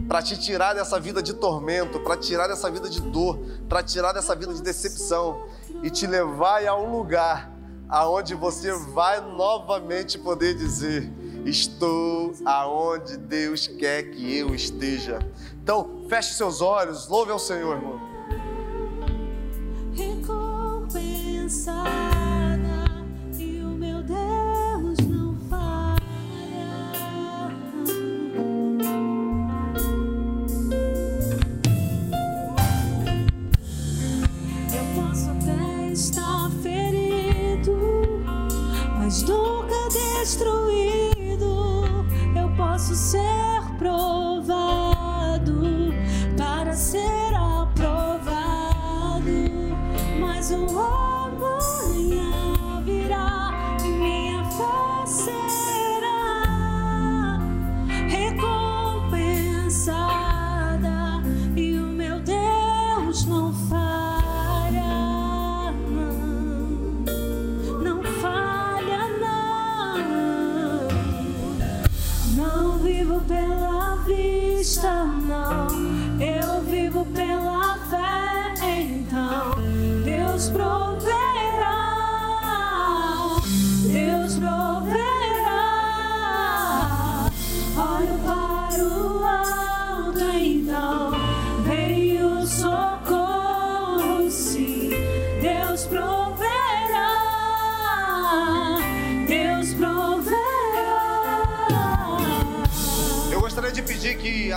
para 0.07 0.21
te 0.21 0.37
tirar 0.39 0.73
dessa 0.73 0.99
vida 0.99 1.21
de 1.21 1.33
tormento, 1.33 1.99
para 1.99 2.17
tirar 2.17 2.47
dessa 2.47 2.69
vida 2.69 2.89
de 2.89 3.01
dor, 3.01 3.39
para 3.67 3.83
tirar 3.83 4.11
dessa 4.11 4.35
vida 4.35 4.53
de 4.53 4.61
decepção 4.61 5.43
e 5.83 5.89
te 5.89 6.07
levar 6.07 6.65
a 6.65 6.75
um 6.75 6.97
lugar 6.97 7.51
aonde 7.87 8.35
você 8.35 8.71
vai 8.71 9.21
novamente 9.21 10.17
poder 10.17 10.55
dizer: 10.55 11.11
Estou 11.45 12.33
aonde 12.45 13.17
Deus 13.17 13.67
quer 13.67 14.03
que 14.11 14.37
eu 14.37 14.53
esteja. 14.53 15.19
Então, 15.61 16.05
feche 16.09 16.33
seus 16.33 16.61
olhos, 16.61 17.07
louve 17.07 17.31
ao 17.31 17.39
Senhor, 17.39 17.75
irmão. 17.75 18.08
Destruído. 40.29 42.05
Eu 42.35 42.55
posso 42.55 42.93
ser 42.93 43.19
provado 43.79 44.28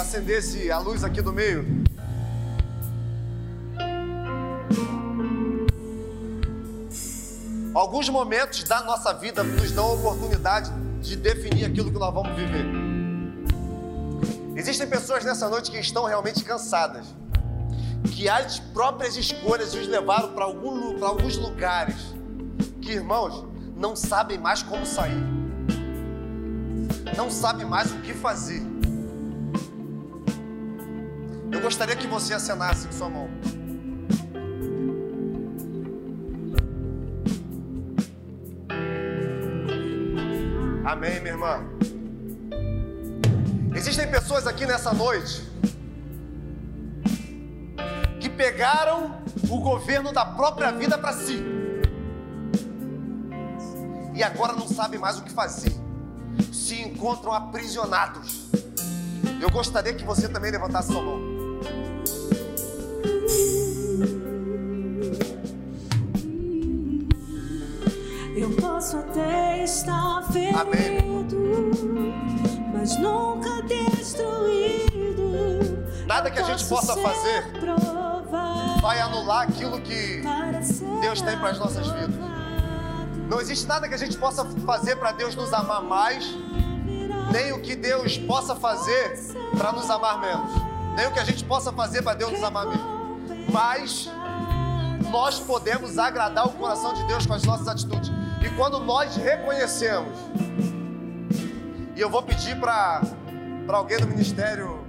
acendesse 0.03 0.71
a 0.71 0.79
luz 0.79 1.05
aqui 1.05 1.23
do 1.23 1.33
meio. 1.33 1.65
Alguns 7.73 8.09
momentos 8.09 8.65
da 8.65 8.83
nossa 8.83 9.15
vida 9.15 9.43
nos 9.43 9.71
dão 9.73 9.87
a 9.87 9.93
oportunidade 9.95 10.71
de 11.01 11.17
definir 11.17 11.65
aquilo 11.65 11.91
que 11.91 11.99
nós 11.99 12.13
vamos 12.13 12.37
viver. 12.37 12.67
Existem 14.55 14.87
pessoas 14.87 15.25
nessa 15.25 15.49
noite 15.49 15.71
que 15.71 15.79
estão 15.79 16.05
realmente 16.05 16.45
cansadas, 16.45 17.07
que 18.13 18.29
as 18.29 18.59
próprias 18.59 19.17
escolhas 19.17 19.73
os 19.73 19.87
levaram 19.87 20.33
para 20.33 20.45
algum 20.45 21.03
alguns 21.03 21.39
lugares 21.39 21.97
que, 22.83 22.93
irmãos, 22.93 23.47
não 23.77 23.97
sabem 23.97 24.37
mais 24.37 24.63
como 24.63 24.85
sair, 24.85 25.25
não 27.17 27.31
sabem 27.31 27.65
mais 27.65 27.91
o 27.91 27.99
que 28.01 28.13
fazer. 28.13 28.72
Gostaria 31.63 31.95
que 31.95 32.09
você 32.09 32.35
acenasse 32.35 32.89
com 32.89 32.93
sua 32.93 33.09
mão. 33.09 33.29
Amém, 40.85 41.21
minha 41.21 41.35
irmã. 41.35 41.65
Existem 43.75 44.11
pessoas 44.11 44.47
aqui 44.47 44.67
nessa 44.67 44.93
noite 44.93 45.49
que 48.21 48.29
pegaram 48.29 49.23
o 49.49 49.59
governo 49.61 50.13
da 50.13 50.25
própria 50.25 50.73
vida 50.73 50.99
para 50.99 51.13
si 51.13 51.43
e 54.15 54.23
agora 54.23 54.53
não 54.53 54.69
sabem 54.69 55.01
mais 55.01 55.19
o 55.19 55.23
que 55.23 55.33
fazer, 55.33 55.73
se 56.53 56.81
encontram 56.83 57.33
aprisionados. 57.33 58.51
Eu 59.41 59.51
gostaria 59.51 59.95
que 59.95 60.05
você 60.05 60.29
também 60.29 60.51
levantasse 60.51 60.93
sua 60.93 61.03
mão. 61.03 61.32
Ferido, 70.33 71.37
mas 72.73 72.97
nunca 72.97 73.63
destruído. 73.63 74.83
Nada 76.07 76.31
que 76.31 76.39
a 76.39 76.43
gente 76.43 76.65
possa 76.67 76.97
fazer 76.97 77.45
vai 78.81 79.01
anular 79.01 79.43
aquilo 79.43 79.81
que 79.81 80.23
Deus 81.01 81.21
tem 81.21 81.39
para 81.39 81.51
as 81.51 81.59
nossas 81.59 81.87
vidas. 81.87 82.17
não 83.29 83.41
existe 83.41 83.67
nada 83.67 83.89
que 83.89 83.95
a 83.95 83.99
gente 83.99 84.17
possa 84.17 84.45
fazer 84.67 84.97
para 84.97 85.13
Deus 85.13 85.35
nos 85.35 85.53
amar 85.53 85.83
mais, 85.83 86.27
nem 87.33 87.53
o 87.53 87.61
que 87.61 87.77
Deus 87.77 88.19
possa 88.19 88.55
fazer 88.55 89.17
para 89.57 89.73
nos 89.73 89.89
amar 89.89 90.21
menos, 90.21 90.51
nem 90.97 91.07
o 91.07 91.13
que 91.13 91.21
a 91.21 91.25
gente 91.25 91.45
possa 91.45 91.73
fazer 91.73 92.03
para 92.03 92.15
Deus 92.15 92.33
nos 92.33 92.43
amar 92.43 92.67
menos. 92.67 92.93
Mas 93.53 94.11
nós 95.11 95.39
podemos 95.39 95.99
agradar 95.99 96.47
o 96.47 96.53
coração 96.53 96.93
de 96.95 97.05
Deus 97.05 97.27
com 97.27 97.35
as 97.35 97.43
nossas 97.45 97.69
atitudes. 97.69 98.02
E 98.63 98.65
quando 98.65 98.79
nós 98.79 99.17
reconhecemos, 99.17 100.17
e 101.97 102.01
eu 102.01 102.09
vou 102.09 102.23
pedir 102.23 102.55
para 102.61 103.03
alguém 103.67 103.99
do 103.99 104.07
ministério 104.07 104.87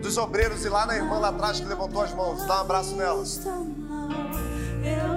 dos 0.00 0.16
obreiros 0.16 0.64
ir 0.64 0.70
lá 0.70 0.86
na 0.86 0.96
irmã 0.96 1.18
lá 1.18 1.28
atrás 1.28 1.60
que 1.60 1.66
levantou 1.66 2.00
as 2.00 2.14
mãos, 2.14 2.46
dá 2.46 2.56
um 2.56 2.60
abraço 2.62 2.96
nela. 2.96 3.22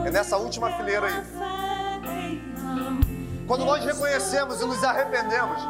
É 0.06 0.12
nessa 0.12 0.36
última 0.36 0.70
fileira 0.74 1.08
aí. 1.08 1.24
Quando 3.48 3.64
nós 3.64 3.86
reconhecemos 3.86 4.60
e 4.60 4.66
nos 4.66 4.84
arrependemos, 4.84 5.62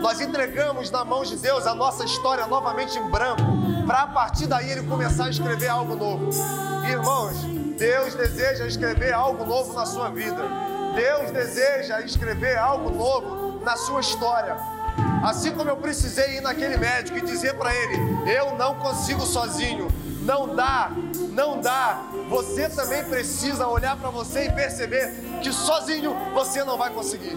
nós 0.00 0.22
entregamos 0.22 0.90
na 0.90 1.04
mão 1.04 1.24
de 1.24 1.36
Deus 1.36 1.66
a 1.66 1.74
nossa 1.74 2.06
história 2.06 2.46
novamente 2.46 2.98
em 2.98 3.10
branco. 3.10 3.42
para 3.86 4.04
a 4.04 4.06
partir 4.06 4.46
daí 4.46 4.70
ele 4.70 4.86
começar 4.86 5.26
a 5.26 5.28
escrever 5.28 5.68
algo 5.68 5.94
novo. 5.94 6.30
Irmãos, 6.88 7.36
Deus 7.76 8.14
deseja 8.14 8.66
escrever 8.66 9.12
algo 9.12 9.44
novo 9.44 9.74
na 9.74 9.84
sua 9.84 10.08
vida. 10.08 10.67
Deus 10.94 11.30
deseja 11.30 12.00
escrever 12.00 12.58
algo 12.58 12.90
novo 12.90 13.64
na 13.64 13.76
sua 13.76 14.00
história. 14.00 14.56
Assim 15.22 15.52
como 15.52 15.70
eu 15.70 15.76
precisei 15.76 16.36
ir 16.36 16.40
naquele 16.40 16.76
médico 16.76 17.18
e 17.18 17.20
dizer 17.20 17.54
para 17.54 17.74
ele: 17.74 17.96
eu 18.30 18.56
não 18.56 18.74
consigo 18.76 19.22
sozinho, 19.22 19.88
não 20.22 20.54
dá, 20.54 20.90
não 21.30 21.60
dá. 21.60 22.02
Você 22.28 22.68
também 22.68 23.04
precisa 23.04 23.66
olhar 23.66 23.96
para 23.96 24.10
você 24.10 24.46
e 24.46 24.52
perceber 24.52 25.12
que 25.42 25.52
sozinho 25.52 26.14
você 26.34 26.64
não 26.64 26.76
vai 26.76 26.90
conseguir. 26.90 27.36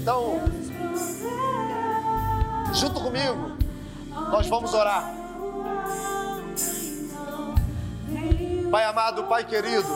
Então, 0.00 0.40
junto 2.72 3.00
comigo, 3.00 3.52
nós 4.30 4.48
vamos 4.48 4.74
orar. 4.74 5.21
Pai 8.72 8.84
amado, 8.84 9.24
Pai 9.24 9.44
querido, 9.44 9.86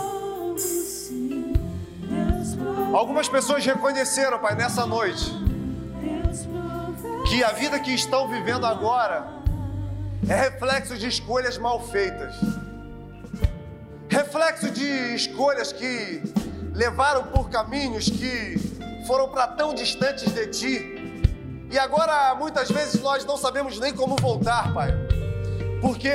algumas 2.94 3.26
pessoas 3.26 3.64
reconheceram, 3.64 4.38
Pai, 4.38 4.54
nessa 4.54 4.84
noite, 4.84 5.32
que 7.26 7.42
a 7.42 7.52
vida 7.52 7.80
que 7.80 7.94
estão 7.94 8.28
vivendo 8.28 8.66
agora 8.66 9.28
é 10.28 10.34
reflexo 10.34 10.94
de 10.94 11.08
escolhas 11.08 11.56
mal 11.56 11.80
feitas, 11.88 12.34
reflexo 14.10 14.70
de 14.70 15.14
escolhas 15.14 15.72
que 15.72 16.22
levaram 16.74 17.28
por 17.28 17.48
caminhos 17.48 18.10
que 18.10 18.58
foram 19.06 19.30
para 19.30 19.46
tão 19.46 19.72
distantes 19.72 20.30
de 20.30 20.46
Ti. 20.48 21.22
E 21.70 21.78
agora, 21.78 22.34
muitas 22.34 22.70
vezes, 22.70 23.00
nós 23.00 23.24
não 23.24 23.38
sabemos 23.38 23.80
nem 23.80 23.94
como 23.94 24.16
voltar, 24.16 24.74
Pai, 24.74 24.92
porque 25.80 26.12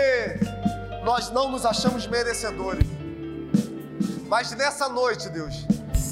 nós 1.03 1.29
não 1.29 1.51
nos 1.51 1.65
achamos 1.65 2.07
merecedores. 2.07 2.87
Mas 4.27 4.51
nessa 4.51 4.87
noite, 4.87 5.27
Deus, 5.29 5.65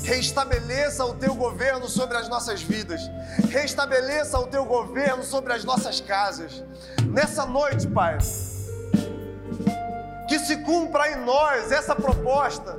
Restabeleça 0.09 1.05
o 1.05 1.13
teu 1.13 1.35
governo 1.35 1.87
sobre 1.87 2.17
as 2.17 2.27
nossas 2.27 2.63
vidas. 2.63 2.99
Restabeleça 3.47 4.39
o 4.39 4.47
teu 4.47 4.65
governo 4.65 5.23
sobre 5.23 5.53
as 5.53 5.63
nossas 5.63 6.01
casas. 6.01 6.63
Nessa 7.05 7.45
noite, 7.45 7.87
Pai, 7.87 8.17
que 10.27 10.39
se 10.39 10.57
cumpra 10.57 11.11
em 11.11 11.23
nós 11.23 11.71
essa 11.71 11.95
proposta 11.95 12.75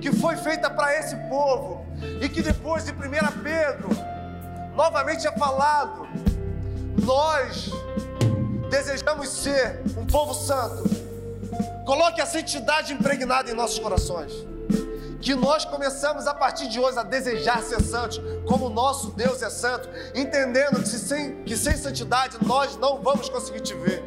que 0.00 0.12
foi 0.12 0.36
feita 0.36 0.70
para 0.70 0.96
esse 0.96 1.16
povo 1.28 1.84
e 2.20 2.28
que 2.28 2.40
depois 2.40 2.84
de 2.84 2.92
1 2.92 2.96
Pedro 3.42 3.88
novamente 4.76 5.26
é 5.26 5.32
falado. 5.32 6.06
Nós 7.02 7.68
desejamos 8.70 9.28
ser 9.28 9.82
um 9.96 10.06
povo 10.06 10.34
santo. 10.34 11.09
Coloque 11.84 12.20
a 12.20 12.26
santidade 12.26 12.92
impregnada 12.92 13.50
em 13.50 13.54
nossos 13.54 13.78
corações 13.78 14.32
que 15.20 15.34
nós 15.34 15.64
começamos 15.64 16.26
a 16.26 16.34
partir 16.34 16.68
de 16.68 16.80
hoje 16.80 16.98
a 16.98 17.02
desejar 17.02 17.62
ser 17.62 17.80
santos, 17.82 18.20
como 18.46 18.66
o 18.66 18.70
nosso 18.70 19.10
Deus 19.10 19.42
é 19.42 19.50
santo, 19.50 19.88
entendendo 20.14 20.80
que 20.80 20.88
sem, 20.88 21.42
que 21.44 21.56
sem 21.56 21.76
santidade 21.76 22.38
nós 22.42 22.76
não 22.76 23.02
vamos 23.02 23.28
conseguir 23.28 23.60
te 23.60 23.74
ver. 23.74 24.02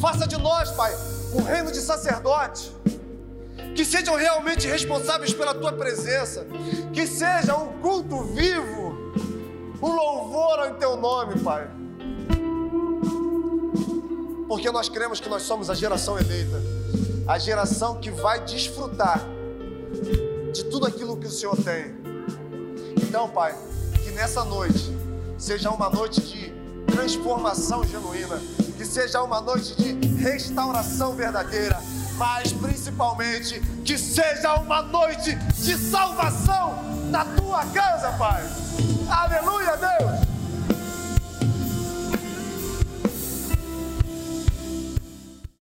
Faça 0.00 0.26
de 0.26 0.38
nós, 0.38 0.70
Pai, 0.70 0.92
um 1.34 1.42
reino 1.42 1.70
de 1.70 1.80
sacerdote, 1.80 2.74
que 3.76 3.84
sejam 3.84 4.14
realmente 4.14 4.66
responsáveis 4.66 5.34
pela 5.34 5.54
tua 5.54 5.72
presença, 5.72 6.46
que 6.92 7.06
seja 7.06 7.56
um 7.56 7.80
culto 7.80 8.22
vivo, 8.24 9.12
um 9.82 9.94
louvor 9.94 10.58
ao 10.60 10.74
teu 10.74 10.96
nome, 10.96 11.38
Pai. 11.40 11.68
Porque 14.46 14.70
nós 14.70 14.88
cremos 14.88 15.20
que 15.20 15.28
nós 15.28 15.42
somos 15.42 15.70
a 15.70 15.74
geração 15.74 16.18
eleita, 16.18 16.62
a 17.26 17.38
geração 17.38 17.96
que 17.96 18.10
vai 18.10 18.44
desfrutar 18.44 19.20
de 20.52 20.64
tudo 20.64 20.86
aquilo 20.86 21.16
que 21.16 21.26
o 21.26 21.30
Senhor 21.30 21.56
tem. 21.56 21.94
Então, 23.02 23.28
Pai, 23.28 23.54
que 24.02 24.10
nessa 24.10 24.44
noite 24.44 24.96
seja 25.38 25.70
uma 25.70 25.88
noite 25.88 26.20
de 26.20 26.52
transformação 26.86 27.84
genuína, 27.84 28.40
que 28.76 28.84
seja 28.84 29.22
uma 29.22 29.40
noite 29.40 29.74
de 29.76 30.06
restauração 30.22 31.14
verdadeira, 31.14 31.80
mas 32.16 32.52
principalmente 32.52 33.60
que 33.84 33.98
seja 33.98 34.54
uma 34.54 34.82
noite 34.82 35.34
de 35.34 35.76
salvação 35.76 36.82
na 37.10 37.24
tua 37.24 37.64
casa, 37.66 38.12
Pai. 38.12 38.42
Aleluia! 39.08 39.93